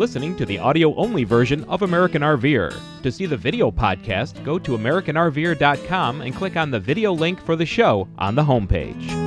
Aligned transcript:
listening 0.00 0.34
to 0.34 0.46
the 0.46 0.58
audio 0.58 0.94
only 0.94 1.24
version 1.24 1.62
of 1.64 1.82
American 1.82 2.22
RVer. 2.22 2.74
To 3.02 3.12
see 3.12 3.26
the 3.26 3.36
video 3.36 3.70
podcast, 3.70 4.42
go 4.42 4.58
to 4.58 4.72
AmericanRVer.com 4.72 6.22
and 6.22 6.34
click 6.34 6.56
on 6.56 6.70
the 6.70 6.80
video 6.80 7.12
link 7.12 7.38
for 7.44 7.54
the 7.54 7.66
show 7.66 8.08
on 8.18 8.34
the 8.34 8.42
homepage. 8.42 9.19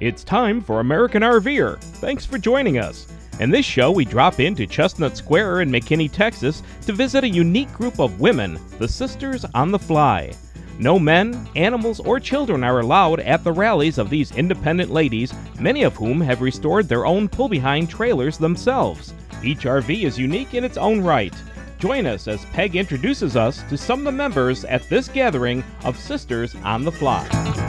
It's 0.00 0.22
time 0.22 0.60
for 0.60 0.78
American 0.78 1.22
RVer. 1.22 1.80
Thanks 1.80 2.24
for 2.24 2.38
joining 2.38 2.78
us. 2.78 3.08
In 3.40 3.50
this 3.50 3.66
show, 3.66 3.90
we 3.90 4.04
drop 4.04 4.38
into 4.38 4.64
Chestnut 4.64 5.16
Square 5.16 5.62
in 5.62 5.70
McKinney, 5.70 6.10
Texas 6.10 6.62
to 6.82 6.92
visit 6.92 7.24
a 7.24 7.28
unique 7.28 7.72
group 7.72 7.98
of 7.98 8.20
women, 8.20 8.60
the 8.78 8.86
Sisters 8.86 9.44
on 9.54 9.72
the 9.72 9.78
Fly. 9.78 10.32
No 10.78 11.00
men, 11.00 11.48
animals, 11.56 11.98
or 11.98 12.20
children 12.20 12.62
are 12.62 12.78
allowed 12.78 13.18
at 13.18 13.42
the 13.42 13.50
rallies 13.52 13.98
of 13.98 14.08
these 14.08 14.30
independent 14.30 14.92
ladies, 14.92 15.34
many 15.58 15.82
of 15.82 15.96
whom 15.96 16.20
have 16.20 16.42
restored 16.42 16.88
their 16.88 17.04
own 17.04 17.28
pull 17.28 17.48
behind 17.48 17.90
trailers 17.90 18.38
themselves. 18.38 19.12
Each 19.42 19.64
RV 19.64 20.04
is 20.04 20.16
unique 20.16 20.54
in 20.54 20.62
its 20.62 20.76
own 20.76 21.00
right. 21.00 21.34
Join 21.80 22.06
us 22.06 22.28
as 22.28 22.44
Peg 22.46 22.76
introduces 22.76 23.34
us 23.34 23.64
to 23.64 23.76
some 23.76 23.98
of 23.98 24.04
the 24.04 24.12
members 24.12 24.64
at 24.64 24.88
this 24.88 25.08
gathering 25.08 25.64
of 25.84 25.98
Sisters 25.98 26.54
on 26.62 26.84
the 26.84 26.92
Fly. 26.92 27.67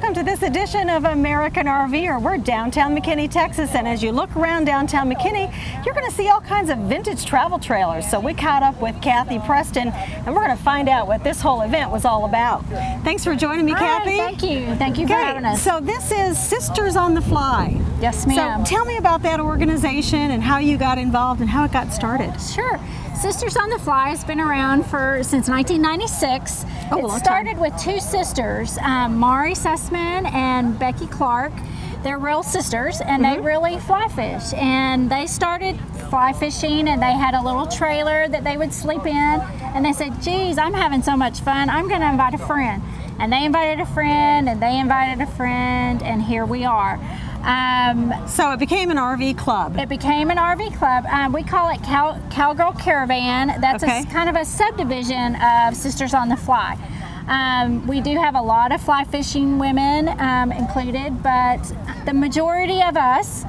Welcome 0.00 0.14
to 0.14 0.22
this 0.22 0.42
edition 0.42 0.88
of 0.88 1.04
American 1.06 1.66
RVer. 1.66 2.22
We're 2.22 2.36
downtown 2.38 2.96
McKinney, 2.96 3.28
Texas, 3.28 3.74
and 3.74 3.88
as 3.88 4.00
you 4.00 4.12
look 4.12 4.34
around 4.36 4.64
downtown 4.66 5.12
McKinney, 5.12 5.52
you're 5.84 5.92
going 5.94 6.06
to 6.08 6.12
see 6.14 6.28
all 6.28 6.40
kinds 6.40 6.70
of 6.70 6.78
vintage 6.78 7.24
travel 7.24 7.58
trailers. 7.58 8.08
So 8.08 8.20
we 8.20 8.32
caught 8.32 8.62
up 8.62 8.80
with 8.80 9.00
Kathy 9.02 9.40
Preston, 9.40 9.88
and 9.88 10.26
we're 10.28 10.44
going 10.44 10.56
to 10.56 10.62
find 10.62 10.88
out 10.88 11.08
what 11.08 11.24
this 11.24 11.40
whole 11.40 11.62
event 11.62 11.90
was 11.90 12.04
all 12.04 12.26
about. 12.26 12.64
Thanks 13.02 13.24
for 13.24 13.34
joining 13.34 13.64
me, 13.64 13.72
Hi, 13.72 13.80
Kathy. 13.98 14.16
thank 14.18 14.42
you. 14.44 14.72
Thank 14.76 14.98
you 14.98 15.08
for 15.08 15.14
Okay, 15.14 15.22
having 15.24 15.44
us. 15.44 15.60
so 15.60 15.80
this 15.80 16.12
is 16.12 16.38
Sisters 16.38 16.94
on 16.94 17.14
the 17.14 17.22
Fly. 17.22 17.80
Yes, 18.00 18.26
ma'am. 18.26 18.64
So 18.64 18.70
tell 18.76 18.84
me 18.84 18.96
about 18.96 19.22
that 19.22 19.40
organization 19.40 20.30
and 20.30 20.42
how 20.42 20.58
you 20.58 20.76
got 20.76 20.98
involved 20.98 21.40
and 21.40 21.50
how 21.50 21.64
it 21.64 21.72
got 21.72 21.92
started. 21.92 22.32
Sure. 22.40 22.78
Sisters 23.20 23.56
on 23.56 23.70
the 23.70 23.78
Fly 23.80 24.10
has 24.10 24.22
been 24.24 24.38
around 24.40 24.84
for 24.86 25.18
since 25.24 25.48
1996. 25.48 26.64
Oh, 26.92 26.98
it 26.98 27.02
long 27.02 27.10
time. 27.10 27.18
started 27.18 27.58
with 27.58 27.76
two 27.76 27.98
sisters, 27.98 28.78
um, 28.78 29.18
Maurrie 29.18 29.54
Sussman 29.54 30.30
and 30.32 30.78
Becky 30.78 31.06
Clark. 31.08 31.52
They're 32.04 32.18
real 32.18 32.44
sisters, 32.44 33.00
and 33.00 33.24
Mm-hmm. 33.24 33.34
they 33.34 33.40
really 33.40 33.78
fly 33.80 34.06
fish. 34.06 34.54
And 34.54 35.10
they 35.10 35.26
started 35.26 35.76
fly 36.08 36.32
fishing, 36.32 36.86
and 36.88 37.02
they 37.02 37.12
had 37.12 37.34
a 37.34 37.42
little 37.42 37.66
trailer 37.66 38.28
that 38.28 38.44
they 38.44 38.56
would 38.56 38.72
sleep 38.72 39.04
in. 39.04 39.40
And 39.74 39.84
they 39.84 39.92
said, 39.92 40.22
"Geez, 40.22 40.56
I'm 40.58 40.72
having 40.74 41.02
so 41.02 41.16
much 41.16 41.40
fun. 41.40 41.68
I'm 41.68 41.88
going 41.88 42.00
to 42.00 42.08
invite 42.08 42.34
a 42.34 42.38
friend." 42.38 42.80
And 43.18 43.32
they 43.32 43.44
invited 43.44 43.80
a 43.80 43.86
friend, 43.86 44.48
and 44.48 44.62
they 44.62 44.78
invited 44.78 45.20
a 45.20 45.26
friend, 45.26 46.00
and 46.04 46.22
here 46.22 46.46
we 46.46 46.64
are. 46.64 47.00
Um, 47.48 48.12
So 48.26 48.52
it 48.52 48.58
became 48.58 48.90
an 48.90 48.98
RV 48.98 49.36
club. 49.38 49.78
It 49.78 49.88
became 49.88 50.30
an 50.30 50.36
RV 50.36 50.76
club. 50.76 51.06
Um, 51.06 51.32
we 51.32 51.42
call 51.42 51.70
it 51.70 51.82
Cow- 51.82 52.18
Cowgirl 52.30 52.78
Caravan. 52.78 53.58
That's 53.60 53.82
Okay. 53.82 54.02
a, 54.02 54.04
kind 54.04 54.28
of 54.28 54.36
a 54.36 54.44
subdivision 54.44 55.34
of 55.36 55.74
Sisters 55.74 56.12
on 56.14 56.28
the 56.28 56.36
Fly. 56.36 56.76
Um, 57.26 57.86
we 57.86 58.00
do 58.00 58.18
have 58.18 58.34
a 58.34 58.40
lot 58.42 58.70
of 58.72 58.80
fly 58.82 59.04
fishing 59.04 59.58
women 59.58 60.08
um, 60.20 60.52
included, 60.52 61.22
but 61.22 61.60
the 62.06 62.12
majority 62.14 62.82
of 62.82 62.96
us 62.96 63.44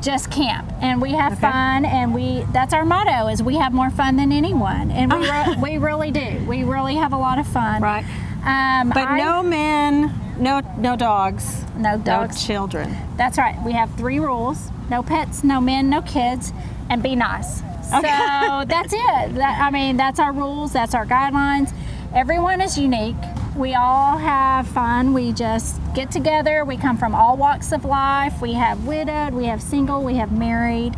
just 0.00 0.30
camp 0.30 0.66
and 0.80 1.00
we 1.02 1.12
have 1.12 1.32
Okay. 1.32 1.42
fun 1.42 1.84
and 1.84 2.14
we 2.14 2.42
that's 2.54 2.72
our 2.72 2.86
motto 2.86 3.28
is 3.28 3.42
we 3.42 3.56
have 3.56 3.70
more 3.74 3.90
fun 3.90 4.16
than 4.16 4.32
anyone 4.32 4.90
and 4.92 5.12
we, 5.12 5.30
re- 5.30 5.56
we 5.60 5.76
really 5.76 6.10
do 6.10 6.42
we 6.48 6.64
really 6.64 6.94
have 6.94 7.12
a 7.12 7.16
lot 7.18 7.38
of 7.38 7.46
fun 7.46 7.82
Right. 7.82 8.02
um, 8.42 8.88
But 8.88 9.06
I- 9.08 9.18
no 9.18 9.42
men, 9.42 10.08
no 10.40 10.60
no 10.78 10.96
dogs, 10.96 11.64
no 11.76 11.96
no 11.96 12.02
dogs 12.02 12.44
children. 12.44 12.96
That's 13.16 13.38
right. 13.38 13.60
We 13.62 13.72
have 13.72 13.94
three 13.94 14.18
rules: 14.18 14.70
no 14.88 15.02
pets, 15.02 15.44
no 15.44 15.60
men, 15.60 15.90
no 15.90 16.02
kids, 16.02 16.52
and 16.88 17.02
be 17.02 17.14
nice. 17.14 17.60
So 17.90 18.00
that's 18.02 18.92
it. 18.92 19.34
That, 19.34 19.58
I 19.60 19.70
mean, 19.70 19.96
that's 19.96 20.18
our 20.18 20.32
rules. 20.32 20.72
That's 20.72 20.94
our 20.94 21.06
guidelines. 21.06 21.72
Everyone 22.14 22.60
is 22.60 22.78
unique. 22.78 23.16
We 23.56 23.74
all 23.74 24.16
have 24.16 24.66
fun. 24.68 25.12
We 25.12 25.32
just 25.32 25.80
get 25.94 26.10
together. 26.10 26.64
We 26.64 26.76
come 26.76 26.96
from 26.96 27.14
all 27.14 27.36
walks 27.36 27.72
of 27.72 27.84
life. 27.84 28.40
We 28.40 28.54
have 28.54 28.86
widowed. 28.86 29.34
We 29.34 29.46
have 29.46 29.60
single. 29.60 30.02
We 30.02 30.14
have 30.16 30.32
married. 30.32 30.96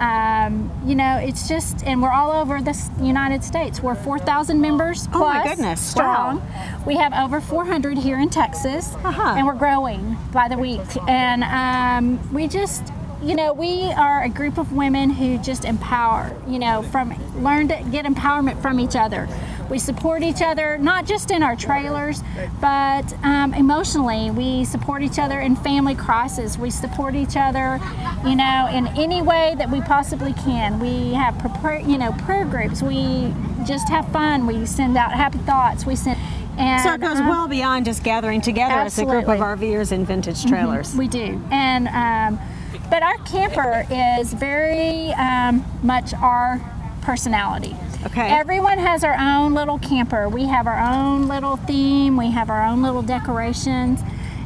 Um, 0.00 0.70
you 0.86 0.94
know, 0.94 1.16
it's 1.18 1.46
just, 1.46 1.84
and 1.84 2.02
we're 2.02 2.10
all 2.12 2.32
over 2.32 2.60
the 2.62 2.74
United 3.02 3.44
States. 3.44 3.82
We're 3.82 3.94
4,000 3.94 4.60
members 4.60 5.06
Oh, 5.12 5.20
my 5.20 5.42
plus 5.42 5.56
goodness. 5.56 5.80
strong. 5.80 6.40
Wow. 6.40 6.82
We 6.86 6.96
have 6.96 7.12
over 7.12 7.40
400 7.40 7.98
here 7.98 8.18
in 8.18 8.30
Texas, 8.30 8.94
Uh-huh. 9.04 9.34
and 9.36 9.46
we're 9.46 9.54
growing 9.54 10.16
by 10.32 10.48
the 10.48 10.56
week. 10.56 10.80
And 11.06 11.44
um, 11.44 12.32
we 12.32 12.48
just, 12.48 12.92
you 13.22 13.34
know, 13.34 13.52
we 13.52 13.84
are 13.92 14.22
a 14.22 14.28
group 14.28 14.58
of 14.58 14.72
women 14.72 15.10
who 15.10 15.38
just 15.38 15.64
empower. 15.64 16.34
You 16.48 16.58
know, 16.58 16.82
from 16.82 17.14
learn 17.42 17.68
to 17.68 17.76
get 17.90 18.04
empowerment 18.04 18.60
from 18.62 18.80
each 18.80 18.96
other. 18.96 19.28
We 19.68 19.78
support 19.78 20.22
each 20.24 20.42
other, 20.42 20.78
not 20.78 21.06
just 21.06 21.30
in 21.30 21.44
our 21.44 21.54
trailers, 21.54 22.24
but 22.60 23.04
um, 23.22 23.54
emotionally. 23.54 24.28
We 24.32 24.64
support 24.64 25.00
each 25.02 25.18
other 25.20 25.38
in 25.38 25.54
family 25.54 25.94
crisis. 25.94 26.58
We 26.58 26.70
support 26.70 27.14
each 27.14 27.36
other, 27.36 27.78
you 28.26 28.34
know, 28.34 28.68
in 28.72 28.88
any 28.98 29.22
way 29.22 29.54
that 29.58 29.70
we 29.70 29.80
possibly 29.82 30.32
can. 30.32 30.80
We 30.80 31.12
have, 31.14 31.34
prepar- 31.34 31.88
you 31.88 31.98
know, 31.98 32.10
prayer 32.24 32.44
groups. 32.46 32.82
We 32.82 33.32
just 33.64 33.88
have 33.90 34.08
fun. 34.08 34.48
We 34.48 34.66
send 34.66 34.96
out 34.96 35.12
happy 35.12 35.38
thoughts. 35.38 35.86
We 35.86 35.94
send. 35.94 36.18
And, 36.58 36.82
So 36.82 36.92
it 36.94 37.00
goes 37.00 37.20
um, 37.20 37.28
well 37.28 37.46
beyond 37.46 37.84
just 37.84 38.02
gathering 38.02 38.40
together 38.40 38.74
as 38.74 38.98
a 38.98 39.04
group 39.04 39.28
of 39.28 39.38
Mm-hmm. 39.38 39.62
RVers 39.64 39.92
in 39.92 40.04
vintage 40.04 40.46
trailers. 40.46 40.96
We 40.96 41.06
do, 41.06 41.40
and 41.52 41.86
um, 41.88 42.40
but 42.90 43.02
our 43.02 43.16
camper 43.18 43.86
is 43.90 44.32
very 44.34 45.12
um, 45.12 45.64
much 45.82 46.12
our 46.14 46.60
personality. 47.02 47.76
Okay. 48.06 48.30
Everyone 48.30 48.78
has 48.78 49.04
our 49.04 49.16
own 49.18 49.54
little 49.54 49.78
camper. 49.78 50.28
We 50.28 50.44
have 50.46 50.66
our 50.66 50.80
own 50.80 51.28
little 51.28 51.56
theme. 51.56 52.16
We 52.16 52.30
have 52.30 52.48
our 52.50 52.64
own 52.64 52.82
little 52.82 53.02
decorations. 53.02 54.00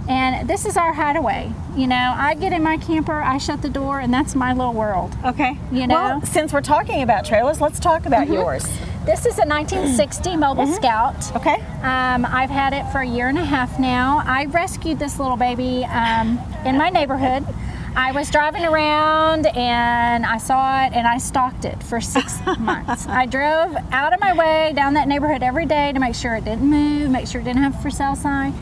And 0.09 0.47
this 0.49 0.67
is 0.67 0.77
our 0.77 0.93
hideaway. 0.93 1.51
You 1.77 1.87
know, 1.87 2.15
I 2.17 2.35
get 2.35 2.53
in 2.53 2.63
my 2.63 2.77
camper, 2.77 3.23
I 3.23 3.39
shut 3.39 3.63
the 3.63 3.71
door, 3.71 4.01
and 4.01 4.13
that's 4.13 4.35
my 4.35 4.53
little 4.53 4.75
world. 4.75 5.17
Okay. 5.25 5.59
You 5.73 5.87
know? 5.87 5.95
Well, 5.95 6.23
since 6.27 6.53
we're 6.53 6.61
talking 6.61 7.03
about 7.03 7.25
trailers, 7.25 7.61
let's 7.61 7.81
talk 7.81 8.05
about 8.07 8.25
Mm-hmm. 8.25 8.35
yours. 8.35 8.65
This 9.07 9.21
is 9.27 9.39
a 9.39 9.47
1960 9.47 10.37
Mobile 10.37 10.67
Scout. 10.67 11.35
Okay. 11.37 11.55
Um, 11.83 12.25
I've 12.27 12.51
had 12.51 12.73
it 12.75 12.91
for 12.93 12.99
a 13.01 13.07
year 13.07 13.29
and 13.29 13.39
a 13.39 13.45
half 13.45 13.79
now. 13.79 14.23
I 14.27 14.45
rescued 14.47 14.99
this 14.99 15.19
little 15.19 15.37
baby 15.37 15.85
um, 15.87 16.39
in 16.67 16.77
my 16.77 16.91
neighborhood. 16.91 17.45
I 17.97 18.11
was 18.11 18.29
driving 18.29 18.65
around 18.65 19.47
and 19.47 20.27
I 20.27 20.39
saw 20.39 20.85
it 20.85 20.93
and 20.95 21.07
I 21.07 21.19
stalked 21.19 21.65
it 21.65 21.81
for 21.81 22.01
six 22.01 22.45
months. 22.59 23.07
I 23.07 23.27
drove 23.27 23.77
out 23.93 24.13
of 24.13 24.19
my 24.19 24.33
way 24.35 24.73
down 24.75 24.95
that 24.95 25.07
neighborhood 25.07 25.45
every 25.45 25.65
day 25.65 25.93
to 25.93 26.01
make 26.01 26.17
sure 26.17 26.35
it 26.35 26.45
didn't 26.45 26.69
move, 26.69 27.09
make 27.11 27.29
sure 27.29 27.41
it 27.41 27.45
didn't 27.45 27.63
have 27.63 27.79
a 27.79 27.83
for 27.83 27.91
sale 27.91 28.17
sign. 28.17 28.53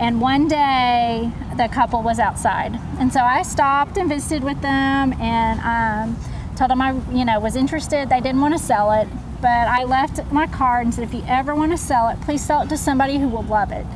And 0.00 0.20
one 0.20 0.48
day 0.48 1.30
the 1.56 1.68
couple 1.68 2.02
was 2.02 2.18
outside. 2.18 2.76
And 2.98 3.12
so 3.12 3.20
I 3.20 3.42
stopped 3.42 3.98
and 3.98 4.08
visited 4.08 4.42
with 4.42 4.60
them 4.62 5.12
and 5.20 5.60
um, 5.60 6.18
told 6.56 6.70
them 6.70 6.82
I, 6.82 6.92
you 7.12 7.24
know, 7.24 7.38
was 7.38 7.54
interested. 7.54 8.08
They 8.08 8.20
didn't 8.20 8.40
want 8.40 8.54
to 8.54 8.58
sell 8.58 8.90
it, 8.90 9.06
but 9.40 9.46
I 9.48 9.84
left 9.84 10.24
my 10.32 10.48
card 10.48 10.86
and 10.86 10.94
said, 10.94 11.04
if 11.04 11.14
you 11.14 11.22
ever 11.28 11.54
want 11.54 11.70
to 11.70 11.78
sell 11.78 12.08
it, 12.08 12.20
please 12.22 12.44
sell 12.44 12.62
it 12.62 12.68
to 12.70 12.76
somebody 12.76 13.18
who 13.18 13.28
will 13.28 13.44
love 13.44 13.70
it. 13.70 13.86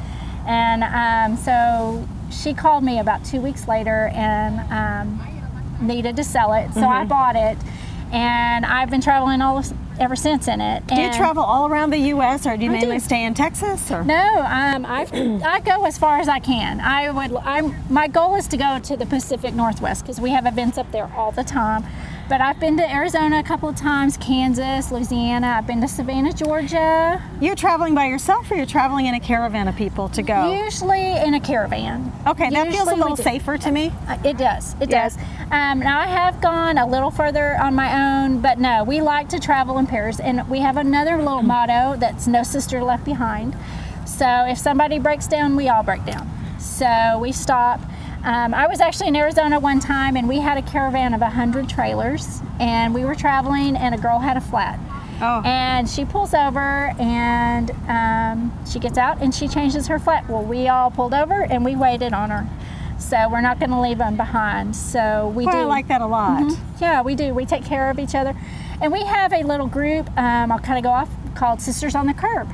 And 0.46 0.84
um, 0.84 1.36
so 1.42 2.06
she 2.30 2.54
called 2.54 2.84
me 2.84 2.98
about 2.98 3.24
two 3.24 3.40
weeks 3.40 3.68
later 3.68 4.10
and 4.14 4.60
um, 4.72 5.86
needed 5.86 6.16
to 6.16 6.24
sell 6.24 6.52
it. 6.52 6.72
So 6.74 6.86
I 6.86 7.04
bought 7.04 7.36
it, 7.36 7.58
and 8.12 8.64
I've 8.66 8.90
been 8.90 9.00
traveling 9.00 9.42
all 9.42 9.58
of, 9.58 9.72
ever 9.98 10.16
since 10.16 10.48
in 10.48 10.60
it. 10.60 10.86
Do 10.86 10.94
you 11.00 11.12
travel 11.12 11.42
all 11.42 11.66
around 11.66 11.90
the 11.90 11.98
U.S. 11.98 12.46
or 12.46 12.56
do 12.56 12.64
you 12.64 12.70
I 12.70 12.74
mainly 12.74 12.96
do. 12.96 13.00
stay 13.00 13.24
in 13.24 13.34
Texas? 13.34 13.90
Or 13.90 14.04
no, 14.04 14.38
um, 14.40 14.84
I 14.86 15.06
I 15.44 15.60
go 15.60 15.84
as 15.84 15.98
far 15.98 16.18
as 16.18 16.28
I 16.28 16.38
can. 16.38 16.80
I 16.80 17.10
would. 17.10 17.34
I'm. 17.36 17.74
My 17.90 18.08
goal 18.08 18.34
is 18.36 18.46
to 18.48 18.56
go 18.56 18.78
to 18.78 18.96
the 18.96 19.06
Pacific 19.06 19.54
Northwest 19.54 20.02
because 20.02 20.20
we 20.20 20.30
have 20.30 20.46
events 20.46 20.78
up 20.78 20.90
there 20.92 21.10
all 21.16 21.32
the 21.32 21.44
time. 21.44 21.84
But 22.28 22.40
I've 22.40 22.58
been 22.58 22.76
to 22.78 22.92
Arizona 22.92 23.38
a 23.38 23.42
couple 23.44 23.68
of 23.68 23.76
times, 23.76 24.16
Kansas, 24.16 24.90
Louisiana. 24.90 25.46
I've 25.46 25.66
been 25.66 25.80
to 25.82 25.86
Savannah, 25.86 26.32
Georgia. 26.32 27.22
you're 27.40 27.54
traveling 27.54 27.94
by 27.94 28.06
yourself 28.06 28.50
or 28.50 28.56
you're 28.56 28.66
traveling 28.66 29.06
in 29.06 29.14
a 29.14 29.20
caravan 29.20 29.68
of 29.68 29.76
people 29.76 30.08
to 30.08 30.22
go? 30.24 30.52
Usually 30.64 31.12
in 31.18 31.34
a 31.34 31.40
caravan. 31.40 32.12
okay, 32.26 32.50
that 32.50 32.72
feels 32.72 32.88
a 32.88 32.96
little 32.96 33.16
safer 33.16 33.56
to 33.58 33.70
me. 33.70 33.92
Uh, 34.08 34.16
It 34.24 34.38
does. 34.38 34.74
It 34.80 34.90
Yeah. 34.90 35.04
does. 35.04 35.16
Um, 35.52 35.78
now 35.78 36.00
I 36.00 36.06
have 36.06 36.40
gone 36.40 36.78
a 36.78 36.86
little 36.86 37.12
further 37.12 37.56
on 37.62 37.76
my 37.76 38.24
own, 38.24 38.40
but 38.40 38.58
no, 38.58 38.82
we 38.82 39.00
like 39.00 39.28
to 39.28 39.38
travel 39.38 39.78
in 39.78 39.86
pairs, 39.86 40.18
and 40.18 40.48
we 40.48 40.58
have 40.60 40.76
another 40.76 41.16
little 41.18 41.42
motto 41.42 41.94
that's 41.96 42.26
"No 42.26 42.42
sister 42.42 42.82
left 42.82 43.04
behind." 43.04 43.54
So 44.04 44.26
if 44.48 44.58
somebody 44.58 44.98
breaks 44.98 45.28
down, 45.28 45.54
we 45.54 45.68
all 45.68 45.84
break 45.84 46.04
down. 46.04 46.28
So 46.58 47.18
we 47.20 47.30
stop. 47.30 47.80
Um, 48.26 48.54
I 48.54 48.66
was 48.66 48.80
actually 48.80 49.06
in 49.06 49.14
Arizona 49.16 49.60
one 49.60 49.78
time 49.78 50.16
and 50.16 50.28
we 50.28 50.40
had 50.40 50.58
a 50.58 50.62
caravan 50.62 51.14
of 51.14 51.20
100 51.20 51.68
trailers 51.68 52.40
and 52.58 52.92
we 52.92 53.04
were 53.04 53.14
traveling 53.14 53.76
and 53.76 53.94
a 53.94 53.98
girl 53.98 54.18
had 54.18 54.36
a 54.36 54.40
flat. 54.40 54.80
Oh. 55.22 55.42
And 55.44 55.88
she 55.88 56.04
pulls 56.04 56.34
over 56.34 56.92
and 56.98 57.70
um, 57.88 58.52
she 58.68 58.80
gets 58.80 58.98
out 58.98 59.22
and 59.22 59.32
she 59.32 59.46
changes 59.46 59.86
her 59.86 60.00
flat. 60.00 60.28
Well, 60.28 60.42
we 60.42 60.66
all 60.66 60.90
pulled 60.90 61.14
over 61.14 61.44
and 61.44 61.64
we 61.64 61.76
waited 61.76 62.12
on 62.12 62.30
her. 62.30 62.48
So 62.98 63.28
we're 63.30 63.42
not 63.42 63.60
going 63.60 63.70
to 63.70 63.80
leave 63.80 63.98
them 63.98 64.16
behind. 64.16 64.74
So 64.74 65.32
we 65.36 65.46
Well, 65.46 65.54
do. 65.54 65.60
I 65.60 65.64
like 65.64 65.86
that 65.86 66.00
a 66.00 66.06
lot. 66.06 66.42
Mhm. 66.42 66.58
Yeah, 66.80 67.02
we 67.02 67.14
do. 67.14 67.32
We 67.32 67.44
take 67.46 67.64
care 67.64 67.90
of 67.90 68.00
each 68.00 68.16
other. 68.16 68.34
And 68.82 68.92
we 68.92 69.04
have 69.04 69.32
a 69.32 69.44
little 69.44 69.68
group, 69.68 70.10
um, 70.18 70.50
I'll 70.50 70.58
kind 70.58 70.78
of 70.78 70.82
go 70.82 70.90
off, 70.90 71.08
called 71.36 71.60
Sisters 71.60 71.94
on 71.94 72.06
the 72.08 72.14
Curb. 72.14 72.48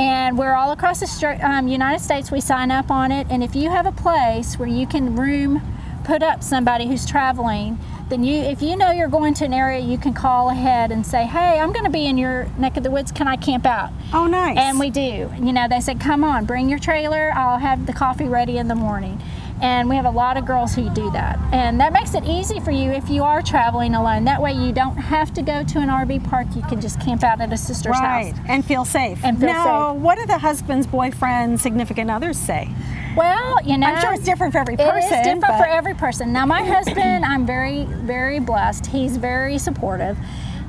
And 0.00 0.38
we're 0.38 0.54
all 0.54 0.72
across 0.72 1.00
the 1.00 1.46
um, 1.46 1.68
United 1.68 2.02
States. 2.02 2.30
We 2.30 2.40
sign 2.40 2.70
up 2.70 2.90
on 2.90 3.12
it. 3.12 3.26
And 3.28 3.44
if 3.44 3.54
you 3.54 3.68
have 3.68 3.84
a 3.84 3.92
place 3.92 4.58
where 4.58 4.66
you 4.66 4.86
can 4.86 5.14
room, 5.14 5.60
put 6.04 6.22
up 6.22 6.42
somebody 6.42 6.86
who's 6.86 7.04
traveling, 7.04 7.78
then 8.08 8.24
you, 8.24 8.38
if 8.38 8.62
you 8.62 8.76
know 8.76 8.90
you're 8.92 9.08
going 9.08 9.34
to 9.34 9.44
an 9.44 9.52
area, 9.52 9.78
you 9.78 9.98
can 9.98 10.14
call 10.14 10.48
ahead 10.48 10.90
and 10.90 11.06
say, 11.06 11.26
hey, 11.26 11.60
I'm 11.60 11.70
going 11.70 11.84
to 11.84 11.90
be 11.90 12.06
in 12.06 12.16
your 12.16 12.46
neck 12.56 12.78
of 12.78 12.82
the 12.82 12.90
woods. 12.90 13.12
Can 13.12 13.28
I 13.28 13.36
camp 13.36 13.66
out? 13.66 13.90
Oh, 14.14 14.26
nice. 14.26 14.56
And 14.56 14.80
we 14.80 14.88
do. 14.88 15.30
You 15.38 15.52
know, 15.52 15.68
they 15.68 15.80
said, 15.80 16.00
come 16.00 16.24
on, 16.24 16.46
bring 16.46 16.70
your 16.70 16.78
trailer. 16.78 17.30
I'll 17.34 17.58
have 17.58 17.84
the 17.84 17.92
coffee 17.92 18.26
ready 18.26 18.56
in 18.56 18.68
the 18.68 18.74
morning. 18.74 19.20
And 19.60 19.88
we 19.88 19.96
have 19.96 20.06
a 20.06 20.10
lot 20.10 20.36
of 20.36 20.46
girls 20.46 20.74
who 20.74 20.88
do 20.90 21.10
that. 21.10 21.38
And 21.52 21.78
that 21.80 21.92
makes 21.92 22.14
it 22.14 22.24
easy 22.24 22.60
for 22.60 22.70
you 22.70 22.90
if 22.90 23.10
you 23.10 23.22
are 23.22 23.42
traveling 23.42 23.94
alone. 23.94 24.24
That 24.24 24.40
way 24.40 24.52
you 24.52 24.72
don't 24.72 24.96
have 24.96 25.34
to 25.34 25.42
go 25.42 25.62
to 25.62 25.78
an 25.78 25.88
RV 25.88 26.28
park. 26.28 26.46
You 26.56 26.62
can 26.62 26.80
just 26.80 27.00
camp 27.00 27.22
out 27.22 27.40
at 27.40 27.52
a 27.52 27.56
sister's 27.56 27.90
right, 27.90 28.34
house. 28.34 28.46
and 28.48 28.64
feel 28.64 28.84
safe. 28.84 29.22
And 29.24 29.38
feel 29.38 29.48
now, 29.48 29.92
safe. 29.92 30.02
what 30.02 30.18
do 30.18 30.26
the 30.26 30.38
husbands, 30.38 30.86
boyfriends, 30.86 31.60
significant 31.60 32.10
others 32.10 32.38
say? 32.38 32.68
Well, 33.16 33.56
you 33.64 33.76
know, 33.76 33.88
I'm 33.88 34.00
sure 34.00 34.12
it's 34.14 34.24
different 34.24 34.52
for 34.52 34.60
every 34.60 34.76
person. 34.76 34.96
It 34.96 35.02
is 35.02 35.10
different 35.10 35.40
but- 35.40 35.58
for 35.58 35.66
every 35.66 35.94
person. 35.94 36.32
Now, 36.32 36.46
my 36.46 36.64
husband, 36.64 37.24
I'm 37.24 37.44
very, 37.44 37.84
very 37.84 38.38
blessed. 38.40 38.86
He's 38.86 39.16
very 39.16 39.58
supportive. 39.58 40.16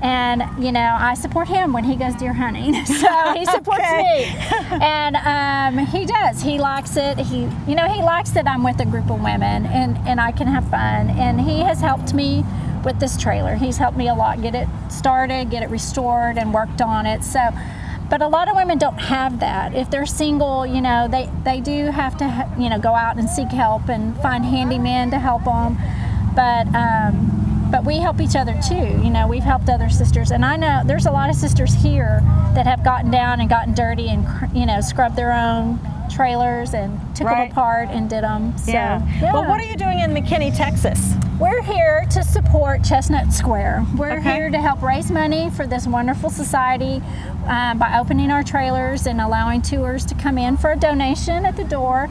And, 0.01 0.44
you 0.63 0.71
know, 0.71 0.98
I 1.00 1.13
support 1.13 1.48
him 1.48 1.74
when 1.74 1.83
he 1.83 1.95
goes 1.95 2.15
deer 2.15 2.33
hunting. 2.33 2.74
So 2.86 3.33
he 3.33 3.45
supports 3.45 3.81
Okay. 3.81 4.33
me. 4.33 4.77
And 4.81 5.15
um, 5.18 5.86
he 5.88 6.06
does. 6.06 6.42
He 6.42 6.57
likes 6.59 6.98
it. 6.98 7.18
He, 7.19 7.42
you 7.68 7.75
know, 7.75 7.88
he 7.88 8.01
likes 8.01 8.31
that 8.31 8.48
I'm 8.48 8.63
with 8.63 8.80
a 8.80 8.86
group 8.86 9.09
of 9.12 9.21
women 9.21 9.65
and, 9.68 9.98
and 10.07 10.19
I 10.19 10.31
can 10.31 10.48
have 10.48 10.68
fun. 10.69 11.09
And 11.12 11.39
he 11.42 11.59
has 11.62 11.80
helped 11.81 12.13
me 12.13 12.44
with 12.83 13.00
this 13.00 13.15
trailer. 13.18 13.56
He's 13.56 13.77
helped 13.77 13.98
me 13.98 14.07
a 14.07 14.13
lot 14.15 14.42
get 14.42 14.56
it 14.56 14.68
started, 14.89 15.50
get 15.51 15.62
it 15.63 15.69
restored, 15.69 16.38
and 16.38 16.51
worked 16.53 16.81
on 16.81 17.06
it. 17.06 17.24
So, 17.24 17.39
but 18.09 18.21
a 18.21 18.27
lot 18.27 18.50
of 18.50 18.56
women 18.56 18.77
don't 18.77 18.98
have 19.00 19.39
that. 19.39 19.74
If 19.75 19.89
they're 19.92 20.06
single, 20.07 20.65
you 20.65 20.81
know, 20.81 21.07
they, 21.07 21.30
they 21.45 21.62
do 21.62 21.86
have 21.92 22.18
to, 22.18 22.50
you 22.59 22.69
know, 22.69 22.80
go 22.80 22.94
out 22.95 23.18
and 23.18 23.30
seek 23.30 23.50
help 23.50 23.88
and 23.88 24.18
find 24.21 24.44
handymen 24.44 25.12
to 25.12 25.19
help 25.19 25.45
them. 25.45 25.77
But, 26.36 26.68
um, 26.75 27.31
but 27.72 27.86
we 27.86 27.98
help 27.98 28.20
each 28.22 28.36
other 28.36 28.56
too. 28.68 28.76
You 29.04 29.10
know, 29.10 29.28
we've 29.28 29.44
helped 29.44 29.70
other 29.70 29.90
sisters, 29.90 30.32
and 30.32 30.44
I 30.46 30.56
know 30.58 30.82
there's 30.86 31.06
a 31.06 31.12
lot 31.12 31.30
of 31.30 31.36
sisters 31.36 31.74
here 31.74 32.22
that 32.54 32.66
have 32.66 32.84
gotten 32.84 33.10
down 33.12 33.40
and 33.40 33.50
gotten 33.50 33.74
dirty 33.74 34.10
and 34.10 34.26
you 34.56 34.66
know 34.66 34.82
scrubbed 34.82 35.16
their 35.16 35.32
own 35.32 35.80
trailers 36.14 36.74
and 36.74 37.00
took 37.16 37.28
Right. 37.28 37.44
them 37.50 37.52
apart 37.52 37.90
and 37.90 38.10
did 38.10 38.24
them. 38.26 38.58
So, 38.58 38.72
yeah. 38.74 39.02
Well, 39.22 39.48
what 39.48 39.62
are 39.62 39.64
you 39.64 39.78
doing 39.78 40.00
in 40.00 40.12
McKinney, 40.12 40.56
Texas? 40.56 41.14
we're 41.40 41.64
here 41.64 42.06
to 42.12 42.22
support 42.24 42.84
Chestnut 42.84 43.34
Square. 43.34 43.84
We're 43.98 44.20
Okay. 44.20 44.32
here 44.36 44.50
to 44.52 44.62
help 44.62 44.84
raise 44.84 45.10
money 45.10 45.50
for 45.50 45.66
this 45.66 45.88
wonderful 45.88 46.30
society 46.30 47.02
um, 47.48 47.80
by 47.80 47.98
opening 47.98 48.30
our 48.30 48.44
trailers 48.44 49.08
and 49.08 49.20
allowing 49.20 49.64
tours 49.64 50.06
to 50.06 50.14
come 50.16 50.38
in 50.38 50.56
for 50.58 50.72
a 50.74 50.76
donation 50.76 51.44
at 51.46 51.56
the 51.56 51.64
door. 51.64 52.10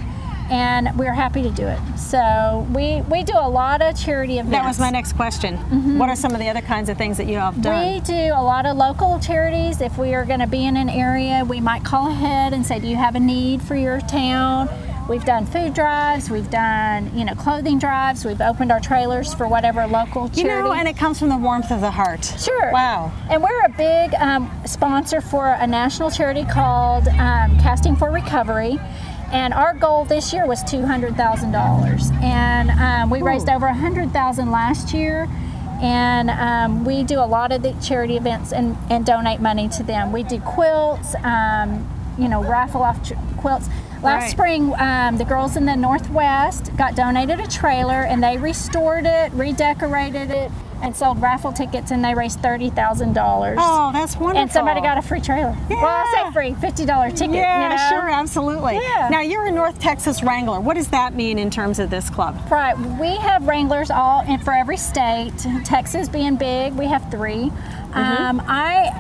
And 0.51 0.99
we're 0.99 1.13
happy 1.15 1.43
to 1.43 1.51
do 1.51 1.67
it. 1.67 1.79
So 1.97 2.67
we, 2.75 3.03
we 3.03 3.23
do 3.23 3.35
a 3.37 3.49
lot 3.49 3.83
of 3.83 3.97
charity 3.99 4.39
events. 4.39 4.51
That 4.51 4.67
was 4.67 4.81
my 4.81 4.91
next 4.91 5.13
question. 5.13 5.57
What 5.99 6.09
are 6.09 6.17
some 6.17 6.33
of 6.33 6.41
the 6.41 6.49
other 6.49 6.61
kinds 6.61 6.89
of 6.89 6.99
things 6.99 7.17
that 7.19 7.27
you 7.29 7.37
have 7.39 7.63
done? 7.63 7.95
We 7.95 8.01
do 8.01 8.33
a 8.35 8.43
lot 8.43 8.67
of 8.67 8.77
local 8.77 9.21
charities. 9.21 9.81
If 9.81 9.97
we 9.97 10.13
are 10.15 10.25
going 10.25 10.41
to 10.41 10.49
be 10.49 10.67
in 10.67 10.77
an 10.77 10.89
area, 10.89 11.45
we 11.45 11.61
might 11.61 11.85
call 11.85 12.11
ahead 12.11 12.53
and 12.53 12.67
say, 12.67 12.81
"Do 12.81 12.89
you 12.89 12.97
have 12.97 13.15
a 13.15 13.21
need 13.21 13.63
for 13.63 13.77
your 13.77 14.01
town?" 14.01 14.69
We've 15.09 15.25
done 15.25 15.45
food 15.45 15.75
drives. 15.75 16.31
We've 16.31 16.49
done, 16.51 17.11
you 17.19 17.25
know, 17.25 17.35
clothing 17.35 17.81
drives. 17.81 18.25
We've 18.25 18.41
opened 18.41 18.71
our 18.71 18.79
trailers 18.79 19.35
for 19.35 19.49
whatever 19.49 19.85
local 19.89 20.29
charity. 20.29 20.43
you 20.43 20.47
know, 20.47 20.73
and 20.73 20.87
it 20.87 20.97
comes 20.97 21.19
from 21.19 21.31
the 21.31 21.37
warmth 21.37 21.73
of 21.73 21.81
the 21.81 21.91
heart. 21.91 22.25
Sure. 22.39 22.71
Wow. 22.73 23.11
And 23.29 23.43
we're 23.43 23.65
a 23.65 23.69
big 23.71 24.15
um, 24.15 24.49
sponsor 24.67 25.21
for 25.21 25.49
a 25.49 25.67
national 25.67 26.13
charity 26.13 26.45
called 26.45 27.09
um, 27.09 27.59
Casting 27.59 27.97
for 27.97 28.11
Recovery. 28.13 28.79
And 29.33 29.55
our 29.55 29.75
goal 29.75 30.05
this 30.05 30.33
year 30.33 30.47
was 30.47 30.63
two 30.65 30.85
hundred 30.85 31.17
thousand 31.17 31.53
dollars, 31.53 32.11
and 32.21 32.71
um, 32.71 33.11
we 33.11 33.23
raised 33.23 33.49
over 33.49 33.67
a 33.67 33.75
hundred 33.75 34.13
thousand 34.13 34.51
last 34.51 34.93
year. 34.93 35.29
And 35.83 36.29
um, 36.31 36.85
we 36.85 37.03
do 37.05 37.21
a 37.21 37.25
lot 37.25 37.53
of 37.53 37.63
the 37.63 37.73
charity 37.83 38.19
events 38.19 38.53
and, 38.53 38.77
and 38.91 39.07
donate 39.07 39.41
money 39.41 39.67
to 39.71 39.83
them. 39.83 40.13
We 40.13 40.23
do 40.25 40.39
quilts, 40.39 41.15
um, 41.23 41.89
you 42.19 42.29
know, 42.29 42.43
raffle 42.45 42.83
off 42.83 43.03
ch- 43.03 43.15
quilts. 43.39 43.67
Last 44.03 44.23
Right. 44.25 44.31
spring, 44.31 44.75
um, 44.79 45.17
the 45.17 45.25
girls 45.25 45.57
in 45.57 45.65
the 45.65 45.75
Northwest 45.77 46.77
got 46.77 46.97
donated 46.97 47.41
a 47.41 47.47
trailer 47.47 48.03
and 48.05 48.23
they 48.23 48.37
restored 48.37 49.07
it, 49.07 49.33
redecorated 49.33 50.31
it, 50.31 50.51
and 50.83 50.97
sold 50.97 51.21
raffle 51.21 51.53
tickets, 51.53 51.91
and 51.91 52.05
they 52.05 52.15
raised 52.15 52.41
thirty 52.41 52.71
thousand 52.71 53.13
dollars. 53.13 53.59
Oh, 53.61 53.91
that's 53.93 54.17
wonderful. 54.17 54.41
and 54.43 54.51
somebody 54.51 54.81
got 54.81 54.99
a 54.99 55.03
free 55.03 55.21
trailer. 55.21 55.57
Well, 55.69 55.79
I 55.85 56.13
Yeah. 56.15 56.29
say 56.29 56.33
free, 56.33 56.55
fifty 56.55 56.85
dollar 56.87 57.11
ticket. 57.11 57.37
Yeah, 57.37 57.65
you 57.65 57.77
know? 57.77 57.89
sure, 58.01 58.11
absolutely. 58.11 58.77
Yeah. 58.83 59.09
Now 59.11 59.21
you're 59.21 59.47
a 59.47 59.51
North 59.51 59.79
Texas 59.79 60.23
Wrangler. 60.23 60.61
What 60.61 60.77
does 60.77 60.89
that 60.89 61.15
mean 61.15 61.39
in 61.39 61.51
terms 61.51 61.79
of 61.79 61.91
this 61.91 62.09
club? 62.11 62.37
Right. 62.51 62.79
We 62.79 63.17
have 63.17 63.47
wranglers 63.47 63.91
all 63.91 64.23
in 64.27 64.39
for 64.41 64.53
every 64.53 64.77
state. 64.77 65.33
Texas 65.65 66.09
being 66.09 66.37
big, 66.37 66.73
we 66.75 66.87
have 66.87 67.11
3 67.11 67.51
Mm-hmm. 67.91 67.99
Um, 68.23 68.43
I 68.47 68.91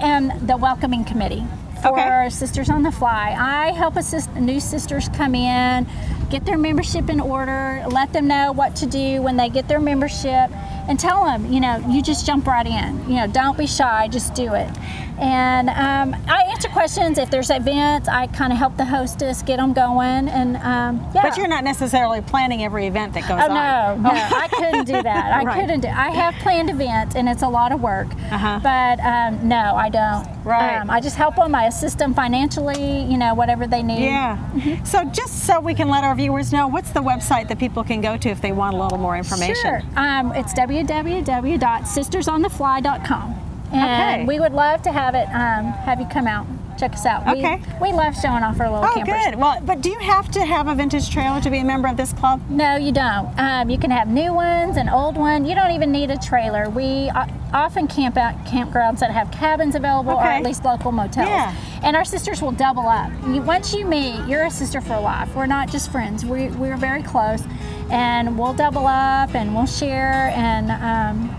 am 0.00 0.32
the 0.46 0.56
welcoming 0.56 1.04
committee 1.04 1.44
for 1.82 1.92
Okay. 1.98 2.28
Sisters 2.30 2.68
on 2.68 2.82
the 2.82 2.90
Fly. 2.90 3.36
I 3.38 3.70
help 3.72 3.96
assist 3.96 4.34
new 4.34 4.58
sisters 4.60 5.08
come 5.10 5.34
in, 5.36 5.86
get 6.30 6.44
their 6.46 6.58
membership 6.58 7.08
in 7.10 7.20
order, 7.20 7.84
let 7.90 8.12
them 8.12 8.26
know 8.28 8.52
what 8.52 8.76
to 8.76 8.86
do 8.86 9.20
when 9.22 9.36
they 9.36 9.48
get 9.48 9.68
their 9.68 9.80
membership, 9.80 10.50
and 10.88 10.98
tell 10.98 11.24
them, 11.24 11.52
you 11.52 11.60
know, 11.60 11.76
you 11.88 12.02
just 12.02 12.26
jump 12.26 12.46
right 12.46 12.66
in. 12.66 13.08
You 13.08 13.16
know, 13.16 13.26
don't 13.26 13.56
be 13.58 13.66
shy, 13.66 14.08
just 14.08 14.34
do 14.34 14.54
it. 14.54 14.70
And 15.18 15.68
um, 15.68 16.18
I 16.28 16.44
answer 16.50 16.68
questions 16.70 17.18
if 17.18 17.30
there's 17.30 17.50
events. 17.50 18.08
I 18.08 18.26
kind 18.28 18.52
of 18.54 18.58
help 18.58 18.78
the 18.78 18.86
hostess 18.86 19.42
get 19.42 19.58
them 19.58 19.74
going, 19.74 20.28
and 20.28 20.56
um, 20.56 21.06
yeah. 21.14 21.22
But 21.22 21.36
you're 21.36 21.46
not 21.46 21.62
necessarily 21.62 22.22
planning 22.22 22.64
every 22.64 22.86
event 22.86 23.12
that 23.14 23.28
goes 23.28 23.38
Oh 23.42 23.50
on. 23.54 24.02
no, 24.02 24.08
no, 24.10 24.14
I 24.14 24.48
couldn't 24.48 24.86
do 24.86 25.02
that. 25.02 25.32
I 25.34 25.44
Right. 25.50 25.60
couldn't 25.60 25.80
do. 25.80 25.88
I 25.88 26.08
have 26.10 26.34
planned 26.36 26.70
events, 26.70 27.16
and 27.16 27.28
it's 27.28 27.42
a 27.42 27.48
lot 27.48 27.70
of 27.70 27.82
work. 27.82 28.06
Uh-huh. 28.30 28.60
But 28.62 28.98
um, 29.00 29.46
no, 29.46 29.74
I 29.76 29.90
don't. 29.90 30.26
Right. 30.42 30.78
Um, 30.78 30.88
I 30.88 31.00
just 31.02 31.16
help 31.16 31.36
them. 31.36 31.54
I 31.54 31.66
assist 31.66 31.98
them 31.98 32.14
financially. 32.14 33.02
You 33.04 33.18
know, 33.18 33.34
whatever 33.34 33.66
they 33.66 33.82
need. 33.82 34.04
Yeah. 34.04 34.82
So 34.84 35.04
just 35.04 35.44
so 35.44 35.60
we 35.60 35.74
can 35.74 35.88
let 35.90 36.02
our 36.02 36.14
viewers 36.20 36.52
know, 36.52 36.66
what's 36.68 36.90
the 36.90 37.00
website 37.00 37.48
that 37.48 37.58
people 37.58 37.82
can 37.82 38.00
go 38.02 38.14
to 38.16 38.28
if 38.28 38.40
they 38.42 38.52
want 38.52 38.76
a 38.76 38.82
little 38.82 38.98
more 38.98 39.16
information? 39.16 39.54
Sure. 39.56 39.80
Um, 39.96 40.32
it's 40.34 40.52
www.sistersonthefly.com, 40.54 43.34
and 43.72 44.14
Okay. 44.14 44.24
we 44.26 44.38
would 44.40 44.52
love 44.52 44.82
to 44.82 44.92
have 44.92 45.14
it. 45.14 45.26
Um, 45.28 45.72
have 45.86 45.98
you 46.00 46.06
come 46.06 46.26
out, 46.26 46.46
check 46.80 46.94
us 46.94 47.06
out. 47.06 47.28
Okay. 47.28 47.60
We, 47.80 47.90
we 47.90 47.96
love 47.96 48.16
showing 48.16 48.42
off 48.42 48.58
our 48.58 48.70
little 48.70 48.84
Oh, 48.86 48.94
campers. 48.94 49.14
good. 49.26 49.34
Well, 49.36 49.60
but 49.64 49.82
do 49.82 49.90
you 49.90 49.98
have 49.98 50.30
to 50.32 50.44
have 50.44 50.66
a 50.66 50.74
vintage 50.74 51.10
trailer 51.10 51.40
to 51.42 51.50
be 51.50 51.58
a 51.58 51.64
member 51.64 51.86
of 51.88 51.96
this 51.96 52.12
club? 52.14 52.40
No, 52.48 52.76
you 52.76 52.90
don't. 52.92 53.28
Um, 53.38 53.68
you 53.70 53.78
can 53.78 53.90
have 53.90 54.08
new 54.08 54.32
ones, 54.32 54.76
an 54.76 54.88
old 54.88 55.16
one. 55.16 55.44
You 55.44 55.54
don't 55.54 55.72
even 55.72 55.92
need 55.92 56.10
a 56.10 56.16
trailer. 56.18 56.68
We 56.70 57.10
uh, 57.10 57.26
often 57.52 57.86
camp 57.86 58.16
out 58.16 58.34
campgrounds 58.46 59.00
that 59.00 59.10
have 59.10 59.30
cabins 59.30 59.74
available, 59.74 60.12
or 60.12 60.24
at 60.24 60.42
least 60.42 60.64
local 60.64 60.90
motels. 60.92 61.28
Yeah. 61.28 61.54
And 61.82 61.94
our 61.96 62.04
sisters 62.04 62.40
will 62.42 62.52
double 62.52 62.86
up. 62.88 63.10
You, 63.28 63.42
once 63.42 63.74
you 63.74 63.84
meet, 63.86 64.26
you're 64.26 64.44
a 64.44 64.50
sister 64.50 64.80
for 64.80 64.98
life. 64.98 65.34
We're 65.34 65.46
not 65.46 65.70
just 65.70 65.90
friends. 65.92 66.24
We, 66.24 66.48
we're 66.48 66.76
very 66.76 67.02
close, 67.02 67.42
and 67.90 68.38
we'll 68.38 68.54
double 68.54 68.86
up 68.86 69.34
and 69.34 69.54
we'll 69.54 69.66
share 69.66 70.32
and 70.34 70.70
um, 70.70 71.36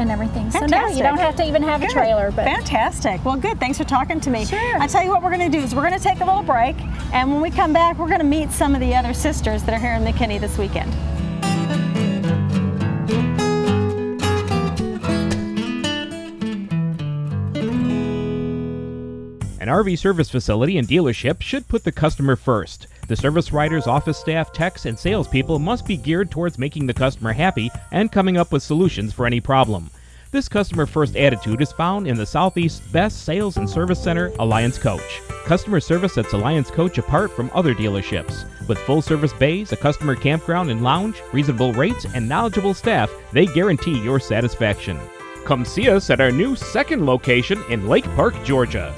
and 0.00 0.10
everything. 0.10 0.50
So 0.50 0.60
no, 0.60 0.66
Fantastic. 0.66 0.96
you 0.96 1.02
don't 1.02 1.18
have 1.18 1.36
to 1.36 1.46
even 1.46 1.62
have 1.62 1.80
Good. 1.80 1.90
a 1.90 1.92
trailer. 1.92 2.30
But 2.30 2.44
Fantastic. 2.46 3.24
Well, 3.24 3.36
good. 3.36 3.60
Thanks 3.60 3.78
for 3.78 3.84
talking 3.84 4.20
to 4.20 4.30
me. 4.30 4.44
Sure. 4.44 4.80
I 4.80 4.86
tell 4.86 5.02
you 5.04 5.10
what, 5.10 5.22
we're 5.22 5.36
going 5.36 5.50
to 5.50 5.58
do 5.58 5.62
is 5.62 5.74
we're 5.74 5.86
going 5.86 5.98
to 5.98 6.02
take 6.02 6.20
a 6.20 6.24
little 6.24 6.42
break, 6.42 6.76
and 7.12 7.30
when 7.30 7.40
we 7.40 7.50
come 7.50 7.72
back, 7.72 7.98
we're 7.98 8.08
going 8.08 8.20
to 8.20 8.24
meet 8.24 8.50
some 8.50 8.74
of 8.74 8.80
the 8.80 8.94
other 8.94 9.14
sisters 9.14 9.62
that 9.64 9.74
are 9.74 9.78
here 9.78 9.92
in 9.94 10.02
McKinney 10.02 10.40
this 10.40 10.58
weekend. 10.58 10.92
An 19.60 19.68
RV 19.68 19.98
service 19.98 20.30
facility 20.30 20.78
and 20.78 20.88
dealership 20.88 21.42
should 21.42 21.68
put 21.68 21.84
the 21.84 21.92
customer 21.92 22.34
first. 22.34 22.86
The 23.10 23.16
service 23.16 23.52
writers, 23.52 23.88
office 23.88 24.18
staff, 24.18 24.52
techs, 24.52 24.86
and 24.86 24.96
salespeople 24.96 25.58
must 25.58 25.84
be 25.84 25.96
geared 25.96 26.30
towards 26.30 26.60
making 26.60 26.86
the 26.86 26.94
customer 26.94 27.32
happy 27.32 27.68
and 27.90 28.12
coming 28.12 28.36
up 28.36 28.52
with 28.52 28.62
solutions 28.62 29.12
for 29.12 29.26
any 29.26 29.40
problem. 29.40 29.90
This 30.30 30.48
customer 30.48 30.86
first 30.86 31.16
attitude 31.16 31.60
is 31.60 31.72
found 31.72 32.06
in 32.06 32.16
the 32.16 32.24
Southeast's 32.24 32.78
best 32.92 33.24
sales 33.24 33.56
and 33.56 33.68
service 33.68 34.00
center, 34.00 34.30
Alliance 34.38 34.78
Coach. 34.78 35.20
Customer 35.44 35.80
service 35.80 36.14
sets 36.14 36.34
Alliance 36.34 36.70
Coach 36.70 36.98
apart 36.98 37.32
from 37.32 37.50
other 37.52 37.74
dealerships. 37.74 38.44
With 38.68 38.78
full 38.78 39.02
service 39.02 39.32
bays, 39.32 39.72
a 39.72 39.76
customer 39.76 40.14
campground 40.14 40.70
and 40.70 40.84
lounge, 40.84 41.20
reasonable 41.32 41.72
rates, 41.72 42.06
and 42.14 42.28
knowledgeable 42.28 42.74
staff, 42.74 43.10
they 43.32 43.46
guarantee 43.46 44.00
your 44.00 44.20
satisfaction. 44.20 44.96
Come 45.44 45.64
see 45.64 45.90
us 45.90 46.10
at 46.10 46.20
our 46.20 46.30
new 46.30 46.54
second 46.54 47.04
location 47.04 47.60
in 47.70 47.88
Lake 47.88 48.04
Park, 48.14 48.36
Georgia. 48.44 48.94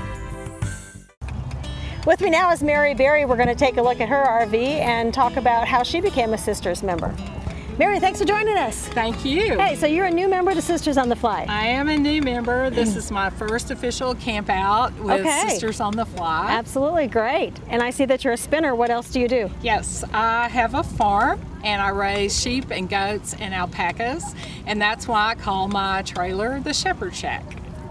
With 2.04 2.21
me 2.21 2.30
now 2.30 2.50
is 2.50 2.62
Mary 2.64 2.94
Berry. 2.94 3.25
We're 3.25 3.37
going 3.37 3.49
to 3.49 3.54
take 3.54 3.76
a 3.76 3.82
look 3.82 4.00
at 4.00 4.09
her 4.09 4.25
RV 4.25 4.54
and 4.54 5.14
talk 5.14 5.37
about 5.37 5.68
how 5.68 5.85
she 5.85 6.00
became 6.00 6.32
a 6.35 6.38
Sisters 6.38 6.82
member. 6.82 7.14
Mary, 7.78 8.00
thanks 8.00 8.18
for 8.18 8.25
joining 8.25 8.56
us. 8.56 8.88
Thank 8.88 9.25
you. 9.25 9.56
Hey, 9.59 9.76
so 9.76 9.87
you're 9.87 10.06
a 10.06 10.11
new 10.11 10.28
member 10.28 10.52
to 10.52 10.61
Sisters 10.61 10.99
on 10.99 11.09
the 11.09 11.14
Fly. 11.16 11.47
I 11.49 11.68
am 11.68 11.88
a 11.88 11.97
new 11.97 12.21
member. 12.21 12.71
This 12.75 12.97
is 12.97 13.11
my 13.12 13.30
first 13.30 13.71
official 13.71 14.14
camp 14.16 14.50
out 14.50 14.92
with 14.99 15.21
Okay. 15.21 15.49
Sisters 15.50 15.80
on 15.80 15.97
the 15.97 16.04
Fly. 16.04 16.47
Absolutely 16.50 17.06
great. 17.06 17.54
And 17.68 17.82
I 17.82 17.90
see 17.90 18.04
that 18.06 18.25
you're 18.25 18.32
a 18.32 18.37
spinner. 18.37 18.75
What 18.75 18.90
else 18.90 19.09
do 19.11 19.21
you 19.21 19.28
do? 19.28 19.49
Yes, 19.62 20.02
I 20.12 20.49
have 20.49 20.75
a 20.75 20.82
farm 20.82 21.40
and 21.62 21.80
I 21.80 21.90
raise 21.90 22.38
sheep 22.38 22.71
and 22.73 22.88
goats 22.90 23.35
and 23.38 23.54
alpacas, 23.54 24.35
and 24.66 24.82
that's 24.82 25.06
why 25.06 25.28
I 25.30 25.35
call 25.37 25.68
my 25.68 26.02
trailer 26.02 26.59
the 26.59 26.75
Shepherd 26.75 27.14
Shack. 27.14 27.44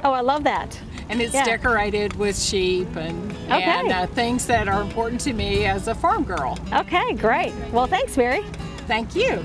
Oh, 0.03 0.11
I 0.11 0.19
love 0.21 0.43
that. 0.43 0.77
And 1.09 1.21
it's 1.21 1.33
Yeah. 1.33 1.43
decorated 1.45 2.13
with 2.17 2.39
sheep 2.39 2.95
and, 2.95 3.31
Okay. 3.51 3.63
and 3.63 3.91
uh, 3.91 4.07
things 4.07 4.45
that 4.47 4.67
are 4.67 4.81
important 4.81 5.19
to 5.21 5.33
me 5.33 5.65
as 5.65 5.87
a 5.87 5.95
farm 5.95 6.23
girl. 6.23 6.57
Okay, 6.73 7.13
great. 7.15 7.53
Well, 7.71 7.87
thanks, 7.87 8.15
Mary. 8.17 8.43
Thank 8.87 9.15
you. 9.15 9.41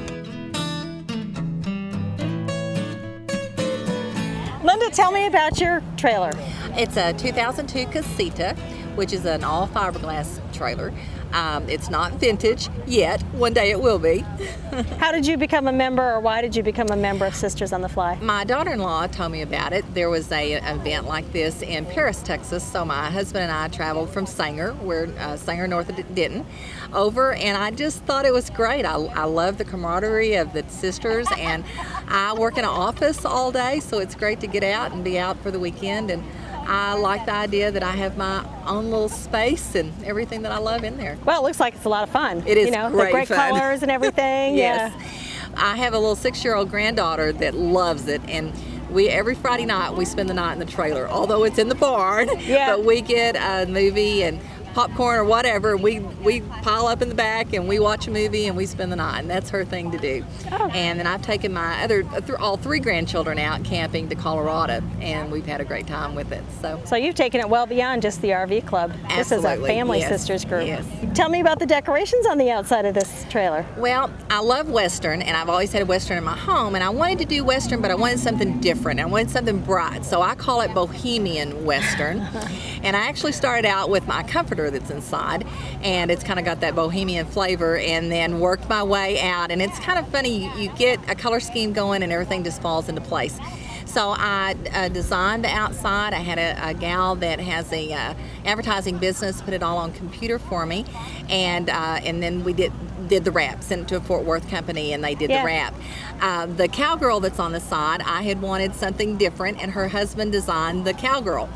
Linda, 4.62 4.90
tell 4.90 5.12
me 5.12 5.26
about 5.26 5.60
your 5.60 5.82
trailer. 5.96 6.32
It's 6.76 6.96
a 6.96 7.12
2002 7.12 7.86
Casita, 7.86 8.54
which 8.96 9.12
is 9.12 9.24
an 9.24 9.44
all 9.44 9.68
fiberglass 9.68 10.40
trailer. 10.52 10.92
Um, 11.36 11.68
it's 11.68 11.90
not 11.90 12.14
vintage 12.14 12.70
yet. 12.86 13.20
One 13.34 13.52
day 13.52 13.70
it 13.70 13.78
will 13.78 13.98
be. 13.98 14.20
How 14.98 15.12
did 15.12 15.26
you 15.26 15.36
become 15.36 15.68
a 15.68 15.72
member, 15.72 16.02
or 16.02 16.18
why 16.18 16.40
did 16.40 16.56
you 16.56 16.62
become 16.62 16.88
a 16.88 16.96
member 16.96 17.26
of 17.26 17.34
Sisters 17.34 17.74
on 17.74 17.82
the 17.82 17.90
Fly? 17.90 18.14
My 18.22 18.42
daughter-in-law 18.44 19.08
told 19.08 19.32
me 19.32 19.42
about 19.42 19.74
it. 19.74 19.84
There 19.92 20.08
was 20.08 20.32
a 20.32 20.54
an 20.54 20.80
event 20.80 21.06
like 21.06 21.30
this 21.32 21.60
in 21.60 21.84
Paris, 21.84 22.22
Texas. 22.22 22.64
So 22.64 22.86
my 22.86 23.10
husband 23.10 23.42
and 23.42 23.52
I 23.52 23.68
traveled 23.68 24.08
from 24.08 24.24
Sanger, 24.24 24.72
we're 24.80 25.12
uh, 25.18 25.36
Sanger 25.36 25.68
north 25.68 25.94
Denton, 26.14 26.46
over, 26.94 27.34
and 27.34 27.58
I 27.58 27.70
just 27.70 28.02
thought 28.04 28.24
it 28.24 28.32
was 28.32 28.48
great. 28.48 28.86
I, 28.86 28.94
I 28.94 29.24
love 29.24 29.58
the 29.58 29.64
camaraderie 29.66 30.36
of 30.36 30.54
the 30.54 30.66
sisters, 30.68 31.26
and 31.36 31.64
I 32.08 32.32
work 32.32 32.54
in 32.54 32.64
an 32.64 32.70
office 32.70 33.26
all 33.26 33.52
day, 33.52 33.80
so 33.80 33.98
it's 33.98 34.14
great 34.14 34.40
to 34.40 34.46
get 34.46 34.64
out 34.64 34.92
and 34.92 35.04
be 35.04 35.18
out 35.18 35.38
for 35.42 35.50
the 35.50 35.58
weekend. 35.58 36.10
And 36.10 36.24
I 36.68 36.94
like 36.94 37.26
the 37.26 37.32
idea 37.32 37.70
that 37.70 37.82
I 37.82 37.92
have 37.92 38.16
my 38.16 38.44
own 38.66 38.86
little 38.90 39.08
space 39.08 39.74
and 39.74 39.92
everything 40.04 40.42
that 40.42 40.52
I 40.52 40.58
love 40.58 40.84
in 40.84 40.96
there. 40.96 41.16
Well, 41.24 41.40
it 41.40 41.44
looks 41.44 41.60
like 41.60 41.74
it's 41.74 41.84
a 41.84 41.88
lot 41.88 42.02
of 42.02 42.10
fun. 42.10 42.42
It 42.46 42.58
is 42.58 42.66
You 42.66 42.72
know, 42.72 42.90
the 42.90 42.96
great 42.96 43.12
great 43.12 43.28
fun. 43.28 43.50
colors 43.58 43.82
and 43.82 43.90
everything. 43.98 44.56
Yes. 44.56 44.92
Yeah. 44.96 45.52
I 45.56 45.76
have 45.76 45.94
a 45.94 45.98
little 45.98 46.16
six 46.16 46.44
year 46.44 46.54
old 46.54 46.68
granddaughter 46.70 47.32
that 47.34 47.54
loves 47.54 48.08
it 48.08 48.20
and 48.28 48.52
we 48.90 49.08
every 49.08 49.34
Friday 49.34 49.64
night 49.66 49.94
we 49.96 50.04
spend 50.04 50.28
the 50.28 50.34
night 50.34 50.52
in 50.54 50.58
the 50.58 50.64
trailer, 50.64 51.08
although 51.08 51.44
it's 51.44 51.58
in 51.58 51.68
the 51.68 51.74
barn. 51.74 52.28
Yeah. 52.40 52.66
But 52.76 52.84
we 52.84 53.00
get 53.00 53.36
a 53.36 53.70
movie 53.70 54.22
and 54.22 54.40
popcorn 54.76 55.16
or 55.16 55.24
whatever. 55.24 55.74
We 55.74 56.00
we 56.00 56.42
pile 56.42 56.86
up 56.86 57.00
in 57.00 57.08
the 57.08 57.14
back 57.14 57.54
and 57.54 57.66
we 57.66 57.78
watch 57.78 58.06
a 58.06 58.10
movie 58.10 58.46
and 58.46 58.54
we 58.54 58.66
spend 58.66 58.92
the 58.92 58.96
night. 58.96 59.20
And 59.20 59.30
that's 59.30 59.48
her 59.48 59.64
thing 59.64 59.90
to 59.90 59.98
do. 59.98 60.22
Oh. 60.52 60.68
And 60.74 60.98
then 61.00 61.06
I've 61.06 61.22
taken 61.22 61.54
my 61.54 61.82
other 61.82 62.04
uh, 62.12 62.20
th- 62.20 62.38
all 62.38 62.58
three 62.58 62.78
grandchildren 62.78 63.38
out 63.38 63.64
camping 63.64 64.10
to 64.10 64.14
Colorado, 64.14 64.82
and 65.00 65.32
we've 65.32 65.46
had 65.46 65.62
a 65.62 65.64
great 65.64 65.86
time 65.86 66.14
with 66.14 66.30
it. 66.30 66.44
So. 66.60 66.78
So 66.84 66.94
you've 66.94 67.14
taken 67.14 67.40
it 67.40 67.48
well 67.48 67.64
beyond 67.64 68.02
just 68.02 68.20
the 68.20 68.28
RV 68.28 68.66
club. 68.66 68.92
Absolutely. 69.04 69.16
This 69.16 69.32
is 69.32 69.44
a 69.44 69.66
family 69.66 69.98
yes, 70.00 70.08
sisters 70.10 70.44
group. 70.44 70.66
yes. 70.66 70.84
Tell 71.14 71.30
me 71.30 71.40
about 71.40 71.58
the 71.58 71.66
decorations 71.66 72.26
on 72.26 72.36
the 72.36 72.50
outside 72.50 72.84
of 72.84 72.94
this 72.94 73.24
trailer. 73.30 73.64
Well, 73.78 74.10
I 74.28 74.40
love 74.40 74.68
Western, 74.68 75.22
and 75.22 75.38
I've 75.38 75.48
always 75.48 75.72
had 75.72 75.80
a 75.80 75.86
Western 75.86 76.18
in 76.18 76.24
my 76.24 76.36
home, 76.36 76.74
and 76.74 76.84
I 76.84 76.90
wanted 76.90 77.20
to 77.20 77.24
do 77.24 77.44
Western, 77.44 77.80
but 77.80 77.90
I 77.90 77.94
wanted 77.94 78.18
something 78.18 78.60
different. 78.60 79.00
I 79.00 79.06
wanted 79.06 79.30
something 79.30 79.58
bright, 79.60 80.04
so 80.04 80.20
I 80.20 80.34
call 80.34 80.60
it 80.60 80.74
Bohemian 80.74 81.64
Western. 81.64 82.20
and 82.82 82.94
I 82.94 83.06
actually 83.06 83.32
started 83.32 83.66
out 83.66 83.88
with 83.88 84.06
my 84.06 84.22
comforter 84.22 84.65
that's 84.70 84.90
inside, 84.90 85.46
and 85.82 86.10
it's 86.10 86.24
kind 86.24 86.38
of 86.38 86.44
got 86.44 86.60
that 86.60 86.74
Bohemian 86.74 87.26
flavor, 87.26 87.76
and 87.76 88.10
then 88.10 88.40
worked 88.40 88.68
my 88.68 88.82
way 88.82 89.20
out. 89.20 89.50
And 89.50 89.60
it's 89.62 89.78
kind 89.80 89.98
of 89.98 90.08
funny, 90.08 90.44
you, 90.44 90.50
you 90.62 90.68
get 90.76 90.98
a 91.08 91.14
color 91.14 91.40
scheme 91.40 91.72
going, 91.72 92.02
and 92.02 92.12
everything 92.12 92.44
just 92.44 92.60
falls 92.62 92.88
into 92.88 93.00
place. 93.00 93.38
So 93.86 94.10
I 94.14 94.54
uh, 94.74 94.88
designed 94.88 95.44
the 95.44 95.48
outside. 95.48 96.12
I 96.12 96.18
had 96.18 96.38
a, 96.38 96.70
a 96.70 96.74
gal 96.74 97.14
that 97.16 97.40
has 97.40 97.72
a 97.72 97.92
uh, 97.92 98.14
advertising 98.44 98.98
business 98.98 99.40
put 99.40 99.54
it 99.54 99.62
all 99.62 99.78
on 99.78 99.92
computer 99.92 100.38
for 100.38 100.66
me, 100.66 100.84
and 101.30 101.70
uh, 101.70 102.00
and 102.04 102.22
then 102.22 102.44
we 102.44 102.52
did 102.52 102.72
did 103.08 103.24
the 103.24 103.30
wrap. 103.30 103.62
Sent 103.62 103.82
it 103.82 103.88
to 103.88 103.96
a 103.96 104.00
Fort 104.00 104.24
Worth 104.24 104.50
company, 104.50 104.92
and 104.92 105.02
they 105.02 105.14
did 105.14 105.30
Yeah. 105.30 105.40
the 105.40 105.46
wrap. 105.46 105.74
Uh, 106.20 106.46
the 106.46 106.68
cowgirl 106.68 107.20
that's 107.20 107.38
on 107.38 107.52
the 107.52 107.60
side, 107.60 108.02
I 108.02 108.22
had 108.22 108.42
wanted 108.42 108.74
something 108.74 109.16
different, 109.16 109.62
and 109.62 109.70
her 109.72 109.88
husband 109.88 110.30
designed 110.32 110.84
the 110.84 110.92
cowgirl. 110.92 111.48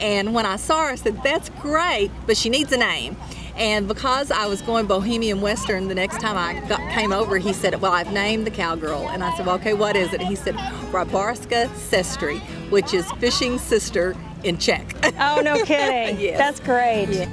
And 0.00 0.34
when 0.34 0.46
I 0.46 0.56
saw 0.56 0.84
her, 0.84 0.90
I 0.90 0.94
said, 0.94 1.22
"That's 1.22 1.48
great, 1.60 2.10
but 2.26 2.36
she 2.36 2.48
needs 2.48 2.72
a 2.72 2.76
name." 2.76 3.16
And 3.56 3.88
because 3.88 4.30
I 4.30 4.46
was 4.46 4.62
going 4.62 4.86
Bohemian 4.86 5.40
Western, 5.40 5.88
the 5.88 5.94
next 5.94 6.20
time 6.20 6.36
I 6.36 6.60
got, 6.68 6.78
came 6.92 7.12
over, 7.12 7.38
he 7.38 7.52
said, 7.52 7.80
"Well, 7.80 7.92
I've 7.92 8.12
named 8.12 8.46
the 8.46 8.50
cowgirl." 8.52 9.08
And 9.08 9.24
I 9.24 9.36
said, 9.36 9.46
"Well, 9.46 9.56
okay, 9.56 9.74
what 9.74 9.96
is 9.96 10.12
it?" 10.12 10.20
He 10.22 10.36
said, 10.36 10.54
"Rabarska 10.92 11.68
Sestri, 11.70 12.38
which 12.70 12.94
is 12.94 13.10
fishing 13.12 13.58
sister 13.58 14.14
in 14.44 14.58
Czech." 14.58 14.94
Oh, 15.18 15.40
no 15.42 15.54
kidding. 15.64 16.20
Yes. 16.20 16.38
That's 16.38 16.60
great. 16.60 17.28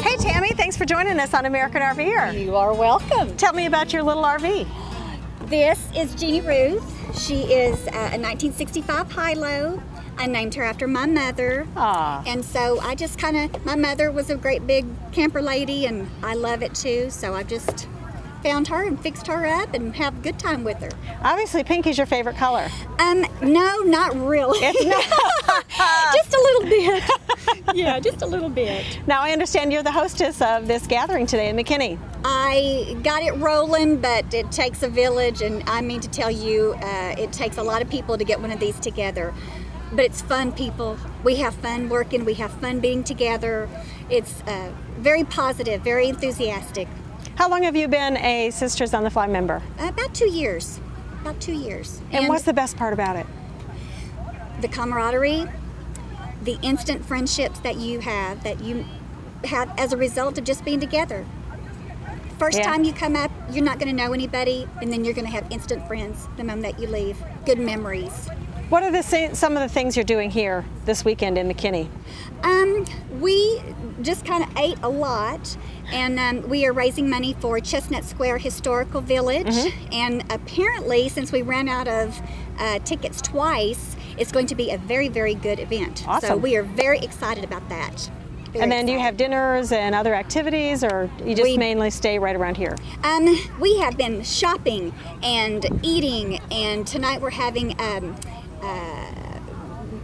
Hey, 0.00 0.16
Tammy, 0.16 0.50
thanks 0.50 0.76
for 0.76 0.84
joining 0.84 1.18
us 1.20 1.34
on 1.34 1.44
American 1.46 1.82
RVer. 1.82 2.40
You 2.44 2.56
are 2.56 2.74
welcome. 2.74 3.36
Tell 3.36 3.52
me 3.52 3.66
about 3.66 3.92
your 3.92 4.02
little 4.02 4.22
RV. 4.24 4.66
This 5.46 5.88
is 5.96 6.14
Jeannie 6.14 6.40
Ruth. 6.40 7.18
She 7.18 7.42
is 7.52 7.74
uh, 7.88 8.12
a 8.12 8.18
1965 8.18 9.10
Hi-Lo. 9.12 9.80
I 10.18 10.26
named 10.26 10.54
her 10.56 10.64
after 10.64 10.86
my 10.88 11.06
mother. 11.06 11.66
Aw. 11.76 12.24
And 12.26 12.44
so 12.44 12.80
I 12.80 12.94
just 12.94 13.18
kind 13.18 13.36
of, 13.36 13.64
my 13.64 13.76
mother 13.76 14.10
was 14.10 14.30
a 14.30 14.36
great 14.36 14.66
big 14.66 14.84
camper 15.12 15.40
lady, 15.40 15.86
and 15.86 16.08
I 16.22 16.34
love 16.34 16.62
it 16.62 16.74
too. 16.74 17.08
So 17.10 17.34
I 17.34 17.44
just 17.44 17.86
found 18.42 18.68
her 18.68 18.84
and 18.84 19.00
fixed 19.00 19.26
her 19.26 19.46
up 19.46 19.74
and 19.74 19.94
have 19.96 20.16
a 20.18 20.20
good 20.20 20.38
time 20.38 20.64
with 20.64 20.78
her. 20.78 20.90
Obviously, 21.22 21.62
pink 21.64 21.86
is 21.86 21.96
your 21.96 22.06
favorite 22.06 22.36
color. 22.36 22.68
Um, 22.98 23.24
no, 23.42 23.78
not 23.80 24.14
really. 24.16 24.58
It's 24.62 24.84
not. 24.84 26.14
just 26.14 26.34
a 26.34 26.40
little 26.40 26.62
bit. 26.68 27.76
yeah, 27.76 27.98
just 28.00 28.22
a 28.22 28.26
little 28.26 28.48
bit. 28.48 28.84
now, 29.06 29.20
I 29.22 29.30
understand 29.32 29.72
you're 29.72 29.82
the 29.82 29.92
hostess 29.92 30.40
of 30.42 30.66
this 30.66 30.86
gathering 30.86 31.26
today 31.26 31.48
in 31.48 31.56
McKinney. 31.56 31.98
I 32.24 32.96
got 33.02 33.22
it 33.22 33.32
rolling, 33.36 34.00
but 34.00 34.32
it 34.34 34.50
takes 34.50 34.82
a 34.82 34.88
village, 34.88 35.42
and 35.42 35.62
I 35.68 35.80
mean 35.80 36.00
to 36.00 36.08
tell 36.08 36.30
you, 36.30 36.74
uh, 36.82 37.14
it 37.18 37.32
takes 37.32 37.58
a 37.58 37.62
lot 37.62 37.82
of 37.82 37.88
people 37.90 38.18
to 38.18 38.24
get 38.24 38.40
one 38.40 38.50
of 38.50 38.58
these 38.60 38.78
together. 38.80 39.32
But 39.90 40.04
it's 40.04 40.22
fun, 40.22 40.52
people. 40.52 40.98
We 41.24 41.36
have 41.36 41.54
fun 41.54 41.88
working, 41.88 42.24
we 42.24 42.34
have 42.34 42.52
fun 42.52 42.80
being 42.80 43.02
together. 43.04 43.68
It's 44.10 44.42
uh, 44.42 44.72
very 44.98 45.24
positive, 45.24 45.82
very 45.82 46.08
enthusiastic. 46.08 46.88
How 47.36 47.48
long 47.48 47.62
have 47.62 47.76
you 47.76 47.88
been 47.88 48.16
a 48.18 48.50
Sisters 48.50 48.92
on 48.94 49.04
the 49.04 49.10
Fly 49.10 49.26
member? 49.26 49.62
About 49.78 50.14
two 50.14 50.28
years. 50.30 50.80
About 51.20 51.40
two 51.40 51.52
years. 51.52 52.00
And, 52.12 52.28
what's 52.28 52.44
the 52.44 52.52
best 52.52 52.76
part 52.76 52.92
about 52.92 53.16
it? 53.16 53.26
the 54.60 54.68
camaraderie, 54.68 55.46
the 56.42 56.58
instant 56.62 57.04
friendships 57.04 57.60
that 57.60 57.76
you 57.76 58.00
have, 58.00 58.42
that 58.42 58.60
you 58.60 58.84
have 59.44 59.72
as 59.78 59.92
a 59.92 59.96
result 59.96 60.36
of 60.36 60.44
just 60.44 60.64
being 60.64 60.80
together. 60.80 61.24
First 62.38 62.58
Yeah. 62.58 62.64
time 62.64 62.84
you 62.84 62.92
come 62.92 63.16
up, 63.16 63.30
you're 63.52 63.64
not 63.64 63.78
going 63.78 63.88
to 63.88 63.94
know 63.94 64.12
anybody, 64.12 64.68
and 64.80 64.92
then 64.92 65.04
you're 65.04 65.14
going 65.14 65.26
to 65.26 65.30
have 65.32 65.46
instant 65.50 65.86
friends 65.86 66.28
the 66.36 66.44
moment 66.44 66.62
that 66.62 66.80
you 66.80 66.88
leave. 66.88 67.16
Good 67.44 67.58
memories. 67.58 68.28
What 68.68 68.82
are 68.82 68.90
the 68.90 69.02
some 69.34 69.56
of 69.56 69.62
the 69.62 69.68
things 69.68 69.96
you're 69.96 70.04
doing 70.04 70.30
here 70.30 70.62
this 70.84 71.02
weekend 71.02 71.38
in 71.38 71.48
McKinney? 71.48 71.88
Um, 72.42 72.84
we 73.18 73.62
just 74.02 74.26
kind 74.26 74.44
of 74.44 74.54
ate 74.58 74.78
a 74.82 74.88
lot, 74.90 75.56
and 75.90 76.18
um, 76.18 76.46
we 76.50 76.66
are 76.66 76.74
raising 76.74 77.08
money 77.08 77.34
for 77.40 77.58
Chestnut 77.60 78.04
Square 78.04 78.38
Historical 78.38 79.00
Village. 79.00 79.46
Mm-hmm. 79.46 79.92
And 79.92 80.24
apparently, 80.30 81.08
since 81.08 81.32
we 81.32 81.40
ran 81.40 81.66
out 81.66 81.88
of 81.88 82.20
uh, 82.58 82.78
tickets 82.80 83.22
twice, 83.22 83.96
it's 84.18 84.30
going 84.30 84.46
to 84.48 84.54
be 84.54 84.70
a 84.70 84.76
very, 84.76 85.08
very 85.08 85.34
good 85.34 85.60
event. 85.60 85.98
So 86.00 86.06
Awesome. 86.10 86.42
we 86.42 86.54
are 86.56 86.62
very 86.62 86.98
excited 86.98 87.44
about 87.44 87.66
that. 87.70 88.10
Very 88.52 88.62
and 88.62 88.70
then 88.70 88.84
do 88.84 88.92
you 88.92 88.98
have 88.98 89.16
dinners 89.16 89.72
and 89.72 89.94
other 89.94 90.14
activities, 90.14 90.84
or 90.84 91.10
you 91.24 91.34
just 91.34 91.42
We- 91.42 91.56
mainly 91.56 91.88
stay 91.88 92.18
right 92.18 92.36
around 92.36 92.58
here? 92.58 92.76
Um, 93.02 93.34
we 93.58 93.78
have 93.78 93.96
been 93.96 94.22
shopping 94.22 94.92
and 95.22 95.66
eating, 95.82 96.38
and 96.50 96.86
tonight 96.86 97.22
we're 97.22 97.30
having 97.30 97.74
um, 97.80 98.14
uh, 98.62 99.40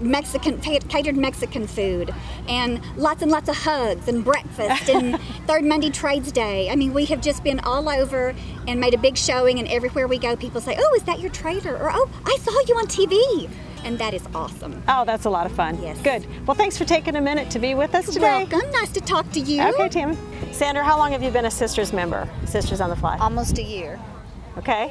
Mexican 0.01 0.61
catered 0.61 1.17
Mexican 1.17 1.67
food, 1.67 2.15
and 2.49 2.81
lots 2.97 3.23
and 3.23 3.31
lots 3.31 3.49
of 3.49 3.57
hugs 3.57 4.09
and 4.09 4.25
breakfast, 4.25 4.89
and 4.89 5.21
Third 5.47 5.65
Monday 5.65 5.91
Trades 5.91 6.33
Day. 6.33 6.71
I 6.71 6.77
mean, 6.77 6.93
we 6.93 7.05
have 7.07 7.21
just 7.21 7.43
been 7.43 7.61
all 7.61 7.89
over 7.89 8.35
and 8.69 8.81
made 8.81 8.95
a 8.95 8.99
big 8.99 9.17
showing, 9.17 9.59
and 9.59 9.69
everywhere 9.69 10.07
we 10.07 10.19
go, 10.19 10.37
people 10.37 10.61
say, 10.61 10.77
"Oh, 10.79 10.95
is 10.95 11.03
that 11.05 11.21
your 11.21 11.31
trader?" 11.31 11.77
or 11.77 11.91
"Oh, 11.93 12.11
I 12.25 12.37
saw 12.41 12.53
you 12.69 12.77
on 12.77 12.87
TV." 12.87 13.49
and 13.85 13.99
that 13.99 14.15
is 14.15 14.27
awesome. 14.35 14.83
Oh, 14.89 15.05
that's 15.05 15.27
a 15.27 15.31
lot 15.31 15.45
of 15.45 15.53
fun. 15.53 15.81
Yes. 15.83 16.01
Good. 16.01 16.27
Well, 16.47 16.55
thanks 16.55 16.79
for 16.79 16.87
taking 16.87 17.17
a 17.17 17.21
minute 17.21 17.51
to 17.51 17.59
be 17.59 17.75
with 17.75 17.95
us 17.95 18.07
today. 18.07 18.47
Welcome. 18.51 18.71
Nice 18.73 18.91
to 18.93 19.01
talk 19.03 19.31
to 19.33 19.41
you. 19.41 19.63
Okay, 19.63 19.91
Tammy. 19.91 20.17
Sandra, 20.53 20.83
how 20.83 20.97
long 20.97 21.13
have 21.13 21.23
you 21.23 21.31
been 21.31 21.45
a 21.45 21.51
Sisters 21.51 21.93
member? 21.93 22.27
Sisters 22.47 22.81
on 22.81 22.89
the 22.89 22.97
Fly. 22.97 23.19
Almost 23.19 23.59
a 23.59 23.63
year. 23.63 24.01
Okay. 24.57 24.91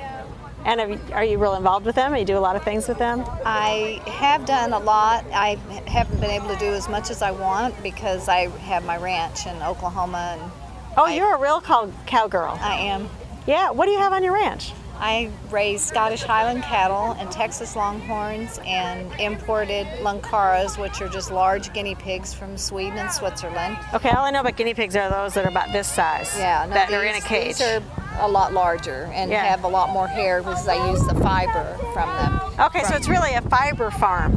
And 0.65 0.79
have 0.79 0.89
you, 0.89 0.99
are 1.13 1.23
you 1.23 1.37
real 1.37 1.55
involved 1.55 1.85
with 1.85 1.95
them? 1.95 2.13
Do 2.13 2.19
you 2.19 2.25
do 2.25 2.37
a 2.37 2.39
lot 2.39 2.55
of 2.55 2.63
things 2.63 2.87
with 2.87 2.97
them? 2.97 3.23
I 3.45 4.01
have 4.07 4.45
done 4.45 4.71
a 4.73 4.79
lot. 4.79 5.25
I 5.33 5.55
haven't 5.87 6.21
been 6.21 6.29
able 6.31 6.47
to 6.49 6.57
do 6.57 6.67
as 6.67 6.87
much 6.87 7.09
as 7.09 7.21
I 7.21 7.31
want 7.31 7.81
because 7.83 8.29
I 8.29 8.47
have 8.59 8.85
my 8.85 8.97
ranch 8.97 9.45
in 9.45 9.61
Oklahoma 9.61 10.37
and 10.39 10.51
Oh, 10.95 11.05
I- 11.05 11.13
you're 11.15 11.35
a 11.35 11.39
real 11.39 11.59
cow, 11.59 11.91
cowgirl. 12.05 12.57
I 12.61 12.75
am. 12.75 13.09
Yeah. 13.45 13.71
What 13.71 13.87
do 13.87 13.91
you 13.91 13.99
have 13.99 14.13
on 14.13 14.23
your 14.23 14.33
ranch? 14.33 14.71
I 14.99 15.31
raise 15.49 15.81
Scottish 15.81 16.21
Highland 16.21 16.63
cattle 16.63 17.13
and 17.19 17.29
Texas 17.31 17.75
Longhorns 17.75 18.59
and 18.65 19.11
imported 19.19 19.85
Lancaras, 20.01 20.77
which 20.77 21.01
are 21.01 21.09
just 21.09 21.29
large 21.31 21.73
guinea 21.73 21.95
pigs 21.95 22.33
from 22.33 22.57
Sweden 22.57 22.99
and 22.99 23.11
Switzerland. 23.11 23.77
Okay, 23.93 24.11
all 24.11 24.23
I 24.23 24.29
know 24.31 24.41
about 24.41 24.55
guinea 24.55 24.75
pigs 24.75 24.95
are 24.95 25.09
those 25.09 25.33
that 25.33 25.45
are 25.45 25.49
about 25.49 25.73
this 25.73 25.87
size. 25.87 26.33
Yeah, 26.37 26.65
no, 26.69 26.75
that 26.75 26.87
these, 26.89 26.97
are 26.97 27.03
in 27.03 27.15
a 27.15 27.21
cage. 27.21 27.57
These 27.57 27.61
are 27.67 27.81
a 28.19 28.27
lot 28.27 28.53
larger 28.53 29.09
and 29.13 29.31
Yeah. 29.31 29.43
have 29.43 29.63
a 29.63 29.67
lot 29.67 29.89
more 29.89 30.07
hair 30.07 30.41
because 30.41 30.67
I 30.67 30.89
use 30.91 31.03
the 31.05 31.15
fiber 31.15 31.77
from 31.93 32.09
them. 32.17 32.41
okay, 32.67 32.83
so 32.83 32.95
it's 32.95 33.07
really 33.07 33.33
a 33.33 33.41
fiber 33.41 33.91
farm. 33.91 34.35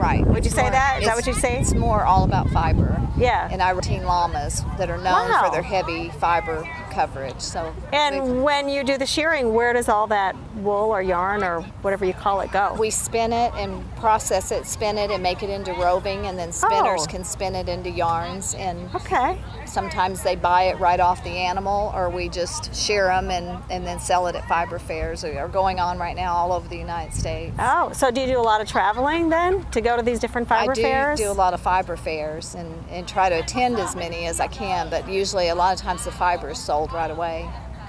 Right. 0.00 0.24
Would 0.26 0.44
you 0.44 0.50
say 0.50 0.62
more- 0.62 0.70
that? 0.70 1.00
Is 1.00 1.06
that 1.06 1.16
what 1.16 1.26
you'd 1.26 1.36
say? 1.36 1.58
It's 1.58 1.74
more 1.74 2.04
all 2.04 2.22
about 2.24 2.48
fiber. 2.50 3.00
Yeah. 3.16 3.48
And 3.50 3.60
I 3.60 3.70
retain 3.70 4.04
llamas 4.04 4.62
that 4.78 4.90
are 4.90 4.96
known 4.98 5.28
Wow. 5.28 5.42
for 5.46 5.50
their 5.50 5.62
heavy 5.62 6.10
fiber 6.20 6.64
coverage. 6.98 7.40
So 7.40 7.72
And 7.92 8.42
when 8.42 8.68
you 8.68 8.82
do 8.82 8.98
the 8.98 9.06
shearing, 9.06 9.54
where 9.54 9.72
does 9.72 9.88
all 9.88 10.08
that 10.08 10.34
wool 10.56 10.90
or 10.90 11.00
yarn 11.00 11.44
or 11.44 11.60
whatever 11.82 12.04
you 12.04 12.12
call 12.12 12.40
it 12.40 12.50
go? 12.50 12.74
we 12.76 12.90
spin 12.90 13.32
it 13.32 13.52
and 13.54 13.84
process 13.96 14.50
it, 14.50 14.66
spin 14.66 14.98
it 14.98 15.10
and 15.12 15.22
make 15.22 15.44
it 15.44 15.50
into 15.50 15.72
roving, 15.74 16.26
and 16.26 16.36
then 16.36 16.50
spinners 16.50 17.02
Oh. 17.02 17.06
can 17.06 17.22
spin 17.24 17.54
it 17.54 17.68
into 17.68 17.88
yarns. 17.90 18.54
And 18.54 18.92
okay. 18.96 19.38
sometimes 19.64 20.22
they 20.24 20.34
buy 20.34 20.64
it 20.64 20.80
right 20.80 20.98
off 20.98 21.22
the 21.22 21.30
animal, 21.30 21.92
or 21.94 22.10
we 22.10 22.28
just 22.28 22.74
shear 22.74 23.06
them 23.06 23.30
and, 23.30 23.62
and 23.70 23.86
then 23.86 24.00
sell 24.00 24.26
it 24.26 24.34
at 24.34 24.44
fiber 24.48 24.80
fairs. 24.80 25.20
They 25.22 25.38
are 25.38 25.46
going 25.48 25.78
on 25.78 25.98
right 25.98 26.16
now 26.16 26.34
all 26.34 26.52
over 26.52 26.66
the 26.68 26.76
United 26.78 27.14
States. 27.14 27.54
Oh, 27.60 27.92
so 27.92 28.10
do 28.10 28.20
you 28.20 28.26
do 28.26 28.40
a 28.40 28.42
lot 28.42 28.60
of 28.60 28.66
traveling 28.68 29.28
then 29.28 29.64
to 29.70 29.80
go 29.80 29.96
to 29.96 30.02
these 30.02 30.18
different 30.18 30.48
fiber 30.48 30.74
fairs? 30.74 30.78
I 30.78 30.82
do 30.82 30.88
fairs? 30.88 31.20
do 31.20 31.30
a 31.30 31.38
lot 31.44 31.54
of 31.54 31.60
fiber 31.60 31.96
fairs 31.96 32.56
and, 32.56 32.74
and 32.90 33.06
try 33.06 33.28
to 33.28 33.36
attend 33.38 33.78
as 33.78 33.94
many 33.94 34.26
as 34.26 34.40
I 34.40 34.48
can, 34.48 34.90
but 34.90 35.08
usually 35.08 35.48
a 35.48 35.54
lot 35.54 35.72
of 35.74 35.80
times 35.80 36.04
the 36.04 36.10
fiber 36.12 36.50
is 36.50 36.58
sold 36.58 36.87
right 36.92 37.10
away. 37.10 37.48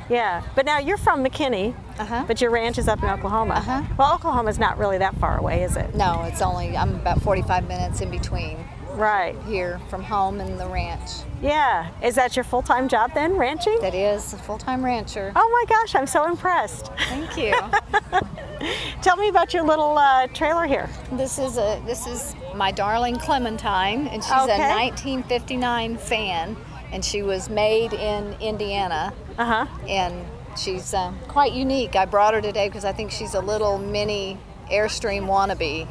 Yeah, 0.09 0.41
but 0.55 0.65
now 0.65 0.79
you're 0.79 0.97
from 0.97 1.23
McKinney, 1.23 1.75
Uh-huh. 1.99 2.23
but 2.27 2.41
your 2.41 2.49
ranch 2.49 2.79
is 2.79 2.87
up 2.87 3.03
in 3.03 3.09
Oklahoma. 3.09 3.55
Uh-huh. 3.55 3.83
Well, 3.97 4.15
Oklahoma's 4.15 4.57
not 4.57 4.79
really 4.79 4.97
that 4.97 5.15
far 5.17 5.37
away, 5.37 5.61
is 5.61 5.77
it? 5.77 5.93
No, 5.93 6.23
it's 6.23 6.41
only, 6.41 6.75
I'm 6.75 6.95
about 6.95 7.21
45 7.21 7.67
minutes 7.67 8.01
in 8.01 8.09
between 8.09 8.57
Right. 8.95 9.35
here 9.45 9.79
from 9.87 10.01
home 10.03 10.39
and 10.41 10.59
the 10.59 10.65
ranch. 10.65 11.09
Yeah. 11.43 11.89
Is 12.01 12.15
that 12.15 12.35
your 12.35 12.43
full-time 12.43 12.87
job 12.89 13.11
then, 13.13 13.37
ranching? 13.37 13.77
That 13.81 13.93
is 13.93 14.33
a 14.33 14.37
full 14.37 14.57
time 14.57 14.83
rancher. 14.83 15.31
Oh 15.35 15.47
my 15.51 15.65
gosh, 15.75 15.93
I'm 15.93 16.07
so 16.07 16.25
impressed. 16.25 16.87
Thank 17.07 17.37
you. 17.37 17.53
Tell 19.03 19.15
me 19.15 19.29
about 19.29 19.53
your 19.53 19.63
little 19.63 19.97
uh, 19.97 20.27
trailer 20.27 20.65
here. 20.65 20.89
this 21.13 21.37
is 21.39 21.57
a 21.57 21.81
this 21.85 22.07
is 22.07 22.35
my 22.55 22.71
darling 22.71 23.15
Clementine, 23.15 24.07
and 24.07 24.21
she's 24.23 24.31
Okay. 24.33 24.55
a 24.55 24.75
1959 24.75 25.97
fan, 25.97 26.57
and 26.91 27.03
she 27.03 27.21
was 27.21 27.49
made 27.49 27.93
in 27.93 28.33
Indiana, 28.39 29.13
Uh 29.37 29.45
huh. 29.45 29.65
and 29.87 30.25
she's 30.57 30.93
um, 30.93 31.17
quite 31.27 31.53
unique. 31.53 31.95
I 31.95 32.05
brought 32.05 32.33
her 32.33 32.41
today 32.41 32.67
because 32.67 32.85
I 32.85 32.91
think 32.91 33.11
she's 33.11 33.33
a 33.33 33.39
little 33.41 33.77
mini 33.77 34.37
Airstream 34.71 35.25
wannabe. 35.25 35.87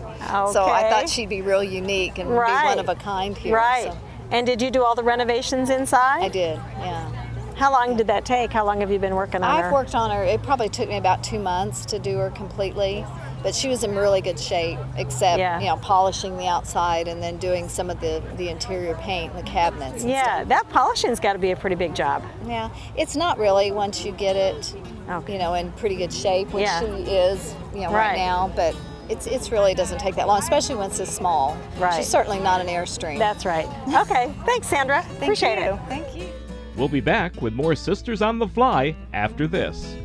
So 0.52 0.64
I 0.64 0.88
thought 0.90 1.09
she'd 1.09 1.28
be 1.28 1.43
real 1.43 1.64
unique 1.64 2.19
and 2.19 2.28
be 2.28 2.35
one 2.35 2.78
of 2.78 2.88
a 2.88 2.95
kind 2.95 3.37
here. 3.37 3.57
Right. 3.57 3.85
so 3.85 3.99
And 4.31 4.47
did 4.47 4.62
you 4.62 4.71
do 4.71 4.85
all 4.85 4.95
the 4.95 5.02
renovations 5.02 5.71
inside? 5.71 6.23
I 6.23 6.28
did, 6.28 6.57
yeah. 6.78 7.11
How 7.56 7.73
long 7.73 7.97
did 7.97 8.06
that 8.06 8.25
take? 8.25 8.52
How 8.52 8.65
long 8.65 8.80
have 8.80 8.91
you 8.93 9.00
been 9.00 9.17
working 9.17 9.43
on 9.43 9.58
her? 9.58 9.67
I've 9.67 9.73
worked 9.73 9.97
on 9.97 10.13
her. 10.13 10.23
It 10.23 10.43
probably 10.45 10.69
took 10.69 10.89
me 10.89 10.97
about 10.97 11.25
two 11.25 11.41
months 11.41 11.84
to 11.87 11.99
do 11.99 12.19
her 12.19 12.30
completely, 12.30 13.04
but 13.42 13.54
she 13.54 13.68
was 13.68 13.84
in 13.84 13.94
really 13.94 14.20
good 14.20 14.38
shape, 14.38 14.78
except 14.96 15.38
Yeah. 15.38 15.58
you 15.60 15.66
know 15.66 15.76
polishing 15.76 16.36
the 16.36 16.46
outside 16.46 17.08
and 17.08 17.22
then 17.22 17.36
doing 17.38 17.68
some 17.68 17.90
of 17.90 18.00
the 18.00 18.22
the 18.36 18.48
interior 18.48 18.94
paint, 18.96 19.32
and 19.34 19.46
the 19.46 19.48
cabinets. 19.50 20.02
and 20.02 20.10
Yeah, 20.10 20.36
stuff. 20.38 20.48
that 20.48 20.68
polishing's 20.70 21.20
got 21.20 21.32
to 21.34 21.38
be 21.38 21.50
a 21.50 21.56
pretty 21.56 21.76
big 21.76 21.94
job. 21.94 22.22
yeah. 22.46 22.68
It's 22.96 23.16
not 23.16 23.38
really 23.38 23.70
once 23.72 24.04
you 24.04 24.12
get 24.12 24.36
it, 24.36 24.74
Okay. 25.10 25.32
you 25.32 25.38
know, 25.38 25.54
in 25.54 25.70
pretty 25.72 25.96
good 25.96 26.12
shape, 26.12 26.52
which 26.52 26.64
Yeah. 26.64 26.80
she 26.80 26.86
is, 26.86 27.54
you 27.74 27.80
know, 27.80 27.86
Right. 27.92 28.08
right, 28.10 28.16
now. 28.18 28.50
But 28.54 28.74
it's 29.08 29.26
it's 29.26 29.50
really 29.50 29.74
doesn't 29.74 29.98
take 29.98 30.16
that 30.16 30.26
long, 30.26 30.38
especially 30.38 30.74
when 30.76 30.86
it's 30.90 30.98
this 30.98 31.10
small. 31.14 31.56
Right. 31.78 31.94
She's 31.94 32.06
certainly 32.08 32.38
not 32.40 32.60
an 32.60 32.66
airstream. 32.66 33.18
That's 33.18 33.44
right. 33.46 33.66
Okay, 34.02 34.30
thanks, 34.44 34.66
Sandra. 34.68 35.02
Thank 35.02 35.22
Appreciate 35.22 35.58
you. 35.58 35.72
it. 35.74 35.78
Thank 35.88 36.16
you. 36.16 36.28
We'll 36.76 36.88
be 36.88 37.00
back 37.00 37.40
with 37.42 37.54
more 37.54 37.74
Sisters 37.74 38.22
on 38.22 38.38
the 38.38 38.46
Fly 38.46 38.94
after 39.12 39.46
this. 39.48 39.96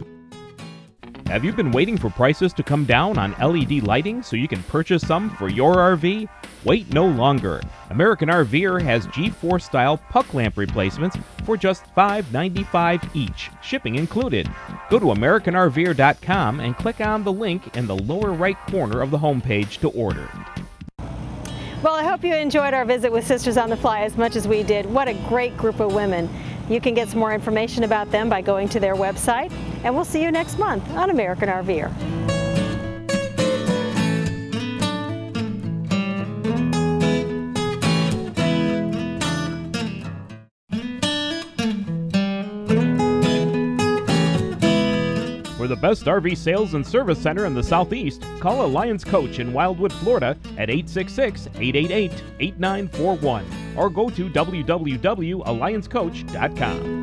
Have 1.34 1.44
you 1.44 1.52
been 1.52 1.72
waiting 1.72 1.98
for 1.98 2.12
prices 2.12 2.54
to 2.54 2.62
come 2.62 2.86
down 2.86 3.18
on 3.18 3.32
LED 3.42 3.82
lighting 3.88 4.22
so 4.22 4.36
you 4.36 4.48
can 4.48 4.62
purchase 4.62 5.02
some 5.02 5.32
for 5.32 5.50
your 5.50 5.78
RV? 5.78 6.30
Wait 6.64 6.94
no 6.94 7.08
longer. 7.08 7.60
American 7.90 8.30
RVer 8.30 8.80
has 8.84 9.08
G4 9.08 9.60
style 9.60 9.98
puck 9.98 10.32
lamp 10.36 10.58
replacements 10.58 11.18
for 11.44 11.58
just 11.58 11.86
$5.95 11.96 13.16
each, 13.16 13.50
shipping 13.64 13.96
included. 13.96 14.48
Go 14.92 15.00
to 15.00 15.08
AmericanRVer.com 15.08 16.60
and 16.60 16.78
click 16.78 17.02
on 17.02 17.24
the 17.24 17.34
link 17.34 17.76
in 17.76 17.88
the 17.88 17.96
lower 17.96 18.32
right 18.32 18.60
corner 18.68 19.02
of 19.02 19.10
the 19.10 19.18
homepage 19.18 19.80
to 19.80 19.90
order. 19.90 20.30
Well, 21.82 21.96
I 21.96 22.04
hope 22.04 22.24
you 22.24 22.36
enjoyed 22.36 22.76
our 22.76 22.86
visit 22.86 23.12
with 23.12 23.26
Sisters 23.26 23.58
on 23.58 23.72
the 23.72 23.76
Fly 23.76 24.02
as 24.02 24.16
much 24.18 24.36
as 24.36 24.48
we 24.48 24.62
did. 24.62 24.86
What 24.86 25.08
a 25.08 25.16
great 25.28 25.58
group 25.58 25.80
of 25.80 25.96
women. 25.96 26.30
You 26.70 26.80
can 26.80 26.94
get 26.94 27.10
some 27.10 27.20
more 27.20 27.34
information 27.34 27.84
about 27.84 28.10
them 28.12 28.30
by 28.30 28.42
going 28.42 28.70
to 28.70 28.80
their 28.80 28.96
website, 28.96 29.52
and 29.84 29.94
we'll 29.94 30.06
see 30.06 30.22
you 30.22 30.32
next 30.32 30.58
month 30.58 30.90
on 30.92 31.10
American 31.10 31.50
RVer. 31.50 31.92
For 45.58 45.68
the 45.68 45.78
best 45.78 46.06
RV 46.06 46.36
sales 46.38 46.74
and 46.74 46.86
service 46.86 47.20
center 47.20 47.46
in 47.46 47.54
the 47.54 47.64
Southeast, 47.64 48.26
call 48.40 48.66
Alliance 48.66 49.04
Coach 49.04 49.40
in 49.40 49.54
Wildwood, 49.54 49.94
Florida 49.94 50.38
at 50.58 50.70
866 50.70 51.48
888 51.56 52.12
8941 52.40 53.63
or 53.76 53.90
go 53.90 54.10
to 54.10 54.30
www.alliancecoach.com. 54.30 57.03